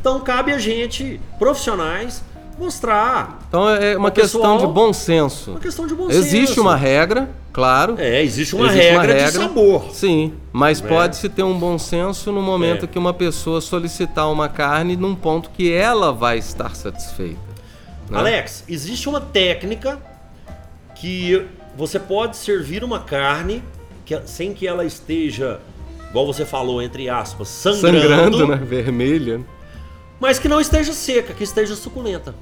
[0.00, 2.22] Então, cabe a gente, profissionais,
[2.58, 5.50] mostrar Então é uma questão pessoal- de bom senso.
[5.52, 6.60] uma questão de bom Existe senso.
[6.62, 7.94] uma regra, claro.
[7.98, 9.32] É, existe uma, Existe regra, uma de regra.
[9.32, 9.84] sabor.
[9.92, 10.88] Sim, mas Né?
[10.88, 12.88] pode-se ter um bom senso no momento É.
[12.88, 17.38] que uma pessoa solicitar uma carne num ponto que ela vai estar satisfeita.
[18.08, 18.18] né?
[18.18, 19.98] Alex, existe uma técnica
[20.94, 21.44] que
[21.76, 23.62] você pode servir uma carne
[24.04, 25.58] que- sem que ela esteja,
[26.08, 27.98] igual você falou, entre aspas, sangrando,
[28.38, 28.56] Sangrando, né?
[28.56, 29.40] Vermelha.
[30.20, 32.34] Mas que não esteja seca, que esteja suculenta.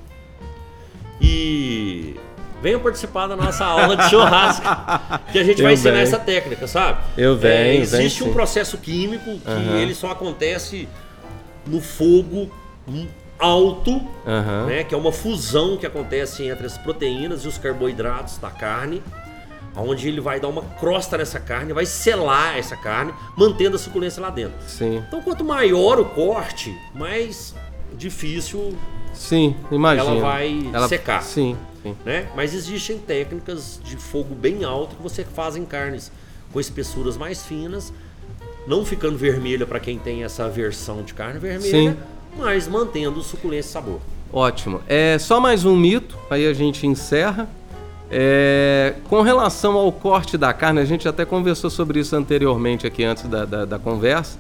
[1.20, 2.16] E
[2.62, 4.64] venham participar da nossa aula de churrasco,
[5.32, 6.02] que a gente vai Eu ensinar venho.
[6.04, 7.00] essa técnica, sabe?
[7.16, 8.32] Eu venho, É, venho existe um sim.
[8.32, 9.76] processo químico que Aham.
[9.76, 10.88] ele só acontece
[11.66, 12.50] no fogo
[13.38, 14.66] alto Aham.
[14.66, 19.02] né, que é uma fusão que acontece entre as proteínas e os carboidratos da carne,
[19.76, 24.22] onde ele vai dar uma crosta nessa carne, vai selar essa carne, mantendo a suculência
[24.22, 24.54] lá dentro.
[24.66, 25.02] Sim.
[25.06, 27.54] Então, quanto maior o corte, mais
[27.96, 28.76] difícil,
[29.14, 30.10] Sim, imagina.
[30.10, 31.22] Ela vai secar.
[31.22, 31.96] Sim, sim.
[32.04, 32.26] né?
[32.34, 36.10] Mas existem técnicas de fogo bem alto que você faz em carnes
[36.52, 37.92] com espessuras mais finas,
[38.66, 41.96] não ficando vermelha para quem tem essa versão de carne vermelha, Sim.
[42.38, 44.00] mas mantendo suculência e sabor.
[44.32, 44.80] Ótimo.
[44.88, 47.48] É só mais um mito, aí a gente encerra.
[48.10, 53.04] É, com relação ao corte da carne, a gente até conversou sobre isso anteriormente aqui
[53.04, 54.38] antes da, da, da conversa.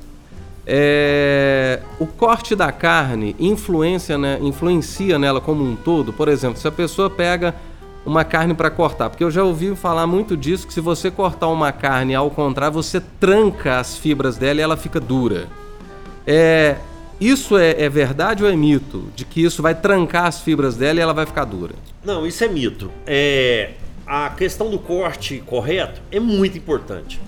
[0.66, 6.12] É, o corte da carne influencia, né, influencia nela como um todo.
[6.12, 7.54] Por exemplo, se a pessoa pega
[8.04, 11.48] uma carne para cortar, porque eu já ouvi falar muito disso que se você cortar
[11.48, 15.48] uma carne ao contrário, você tranca as fibras dela e ela fica dura.
[16.26, 16.76] É,
[17.20, 19.04] isso é, é verdade ou é mito?
[19.14, 21.74] De que isso vai trancar as fibras dela e ela vai ficar dura?
[22.04, 22.90] Não, isso é mito.
[23.06, 23.72] É,
[24.06, 27.20] a questão do corte correto é muito importante.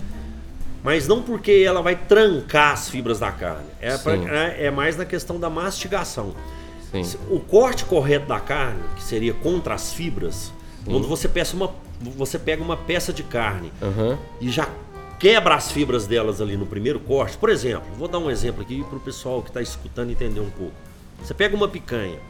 [0.87, 3.67] Mas não porque ela vai trancar as fibras da carne.
[3.81, 4.29] É, pra- Sim.
[4.29, 6.33] é- é mais na questão da mastigação.
[6.93, 7.19] Sim.
[7.29, 10.53] O corte correto da carne, que seria contra as fibras,
[10.85, 14.17] quando você, peça uma, você pega uma peça de carne Aham.
[14.41, 14.69] e já
[15.19, 17.37] quebra as fibras delas ali no primeiro corte.
[17.37, 20.51] Por exemplo, vou dar um exemplo aqui para o pessoal que está escutando entender um
[20.51, 20.73] pouco.
[21.21, 22.21] Você pega uma picanha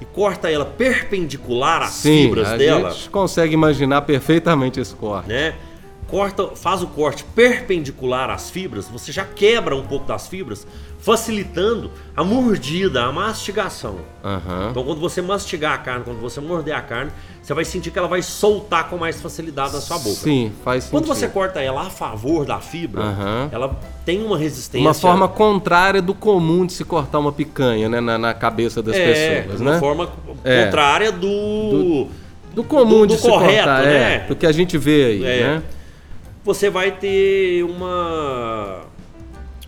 [0.00, 5.28] e corta ela perpendicular às Sim, fibras a dela, gente consegue imaginar perfeitamente esse corte.
[5.28, 5.54] né?
[6.10, 10.66] Corta, faz o corte perpendicular às fibras, você já quebra um pouco das fibras,
[10.98, 13.96] facilitando a mordida, a mastigação.
[14.24, 14.68] Aham.
[14.70, 17.10] Então, quando você mastigar a carne, quando você morder a carne,
[17.42, 20.16] você vai sentir que ela vai soltar com mais facilidade na sua boca.
[20.16, 20.90] Sim, faz sentido.
[20.98, 23.48] Quando você corta ela a favor da fibra, Aham.
[23.52, 24.86] ela tem uma resistência.
[24.86, 28.00] Uma forma contrária do comum de se cortar uma picanha, né?
[28.00, 29.78] Na, na cabeça das é, pessoas, uma né?
[29.80, 30.10] forma
[30.44, 30.64] É.
[30.64, 32.08] contrária do,
[32.54, 34.14] Do comum do- de do se correto, cortar, né?
[34.16, 34.18] é.
[34.28, 35.42] Do que a gente vê aí, É.
[35.44, 35.62] né?
[36.50, 38.80] Você vai ter uma.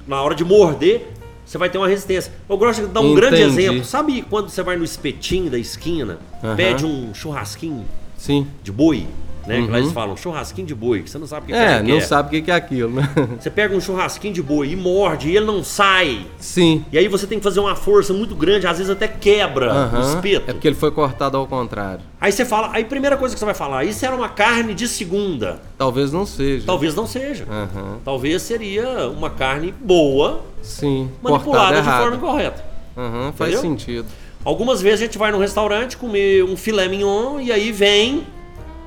[0.04, 1.12] Na hora de morder,
[1.46, 2.32] você vai ter uma resistência.
[2.48, 3.60] Eu gosto de dar um grande Entendi.
[3.60, 3.84] exemplo.
[3.84, 6.56] Sabe quando você vai no espetinho da esquina, Aham.
[6.56, 7.84] pede um churrasquinho
[8.16, 8.48] Sim.
[8.64, 9.06] de boi,
[9.46, 9.56] né?
[9.62, 9.76] Que lá Uhum.
[9.82, 11.82] eles falam churrasquinho de boi, que você não sabe o que, que É, é.
[11.82, 13.08] não sabe o que que é aquilo, né?
[13.40, 16.26] Você pega um churrasquinho de boi e morde e ele não sai.
[16.38, 16.84] Sim.
[16.92, 19.76] E aí você tem que fazer uma força muito grande, às vezes até quebra o
[19.76, 20.00] Aham.
[20.00, 20.50] espeto.
[20.50, 22.00] É porque ele foi cortado ao contrário.
[22.20, 24.86] Aí você fala, aí primeira coisa que você vai falar, isso era uma carne de
[24.86, 25.60] segunda.
[25.76, 26.64] Talvez não seja.
[26.66, 27.44] Talvez não seja.
[27.50, 27.98] Aham.
[28.04, 31.10] Talvez seria uma carne boa, Sim.
[31.22, 32.64] manipulada de forma incorreta.
[32.96, 34.06] Aham, faz sentido.
[34.44, 38.24] Algumas vezes a gente vai num restaurante comer um filé mignon e aí vem,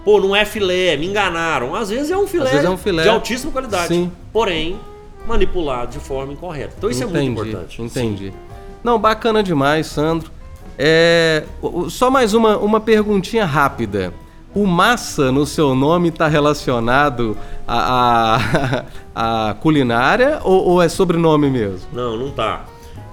[0.06, 1.76] pô, não é filé, me enganaram.
[1.76, 3.04] Às vezes é um filé, é um filé.
[3.04, 4.12] de altíssima qualidade, Sim.
[4.32, 4.80] porém
[5.28, 6.76] manipulado de forma incorreta.
[6.78, 7.82] Então isso é muito importante.
[7.82, 8.32] Entendi.
[8.84, 10.32] Não, bacana demais, Sandro.
[10.78, 11.44] É,
[11.90, 14.14] só mais uma, uma perguntinha rápida.
[14.54, 17.36] O massa no seu nome está relacionado
[17.68, 18.86] à,
[19.16, 21.88] à, à culinária ou, ou é sobrenome mesmo?
[21.92, 22.66] Não, não tá.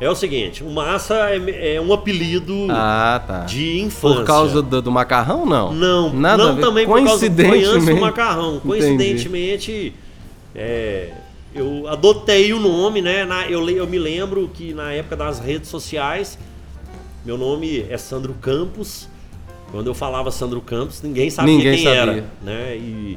[0.02, 3.38] É o seguinte, o massa é, é um apelido Ah, tá.
[3.44, 4.18] de infância.
[4.18, 5.72] Por causa do, do macarrão, não?
[5.72, 8.58] Não, Nada não também por causa do do Coincidentemente- macarrão.
[8.58, 9.94] Coincidentemente,
[10.56, 11.12] é,
[11.54, 13.24] eu adotei o nome, né?
[13.24, 16.36] na- eu, eu me lembro que na época das redes sociais,
[17.24, 19.06] meu nome é Sandro Campos.
[19.70, 22.00] Quando eu falava Sandro Campos, ninguém sabia Ninguém quem sabia.
[22.00, 22.76] era, né?
[22.76, 23.16] E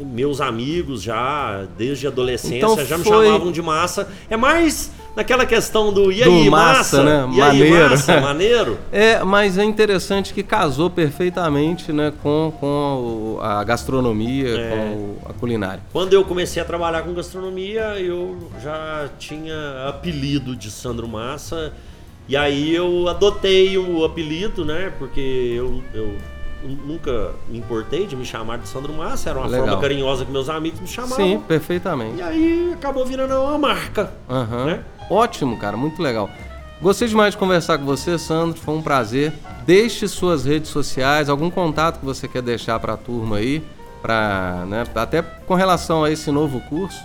[0.00, 4.08] meus amigos já, desde a adolescência, Então já me foi- chamavam de massa.
[4.30, 7.02] É mais naquela questão do e Do aí, massa, massa?
[7.02, 7.28] né?
[7.34, 7.90] E aí, Maneiro.
[7.90, 8.20] massa?
[8.22, 8.78] Maneiro?
[8.92, 14.70] É, mas é interessante que casou perfeitamente né, com, com a gastronomia, É.
[14.70, 15.80] com a culinária.
[15.92, 21.72] Quando eu comecei a trabalhar com gastronomia, eu já tinha apelido de Sandro Massa.
[22.28, 24.92] E aí eu adotei o apelido, né?
[25.00, 25.20] Porque
[25.56, 26.14] eu, eu
[26.86, 29.30] nunca me importei de me chamar de Sandro Massa.
[29.30, 29.66] Era uma Legal.
[29.66, 31.16] forma carinhosa que meus amigos me chamavam.
[31.16, 32.18] Sim, perfeitamente.
[32.18, 34.12] E aí acabou virando uma marca.
[34.30, 34.64] Aham.
[34.66, 34.80] né?
[35.10, 36.28] Ótimo, cara, muito legal.
[36.80, 38.60] Gostei demais de conversar com você, Sandro.
[38.60, 39.32] Foi um prazer.
[39.66, 43.62] Deixe suas redes sociais, algum contato que você quer deixar para a turma aí,
[44.00, 47.02] para, né, até com relação a esse novo curso.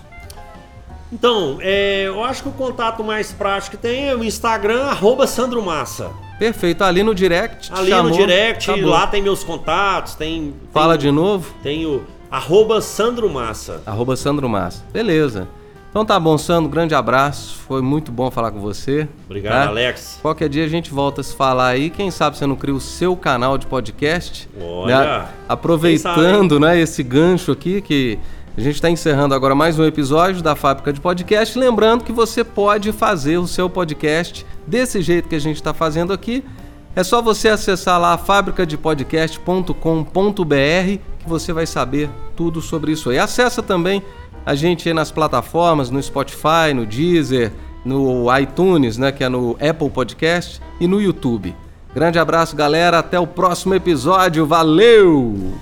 [1.12, 5.28] Então, é, eu acho que o contato mais prático que tem é o Instagram, arroba
[5.28, 6.12] Sandro Massa.
[6.39, 7.72] Perfeito, ali no direct.
[7.72, 8.89] Ali chamou, no direct, acabou.
[8.89, 10.56] lá tem meus contatos, tem.
[10.72, 11.54] Fala tem, de novo.
[11.62, 13.82] Tem o arroba Sandro Massa.
[13.86, 14.84] Arroba Sandro Massa.
[14.91, 15.47] Beleza.
[15.94, 16.72] Então tá bom, Sandro.
[16.72, 17.60] Grande abraço.
[17.68, 19.08] Foi muito bom falar com você.
[19.28, 19.68] Obrigado, tá?
[19.68, 20.18] Alex.
[20.24, 21.91] Qualquer dia a gente volta a se falar aí.
[21.91, 24.50] Quem sabe você não cria o seu canal de podcast.
[24.60, 25.28] Olha, né?
[25.48, 28.18] Aproveitando né, esse gancho aqui que
[28.58, 31.60] a gente está encerrando agora mais um episódio da Fábrica de Podcast.
[31.60, 36.12] Lembrando que você pode fazer o seu podcast desse jeito que a gente está fazendo
[36.12, 36.44] aqui.
[36.96, 43.20] É só você acessar lá fabricadepodcast.com.br que você vai saber tudo sobre isso aí.
[43.20, 44.02] Acessa também
[44.46, 47.52] a gente nas plataformas, no Spotify, no Deezer,
[47.86, 51.56] no iTunes, né, que é no Apple Podcast e no YouTube.
[51.94, 53.00] Grande abraço, galera.
[53.00, 54.46] Até o próximo episódio.
[54.46, 55.54] Valeu!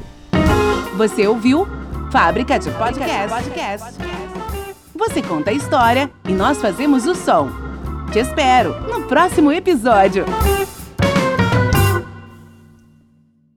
[0.96, 1.68] Você ouviu
[2.12, 3.36] Fábrica de Podcast.
[4.96, 7.50] Você conta a história e nós fazemos o som.
[8.12, 10.26] Te espero no próximo episódio.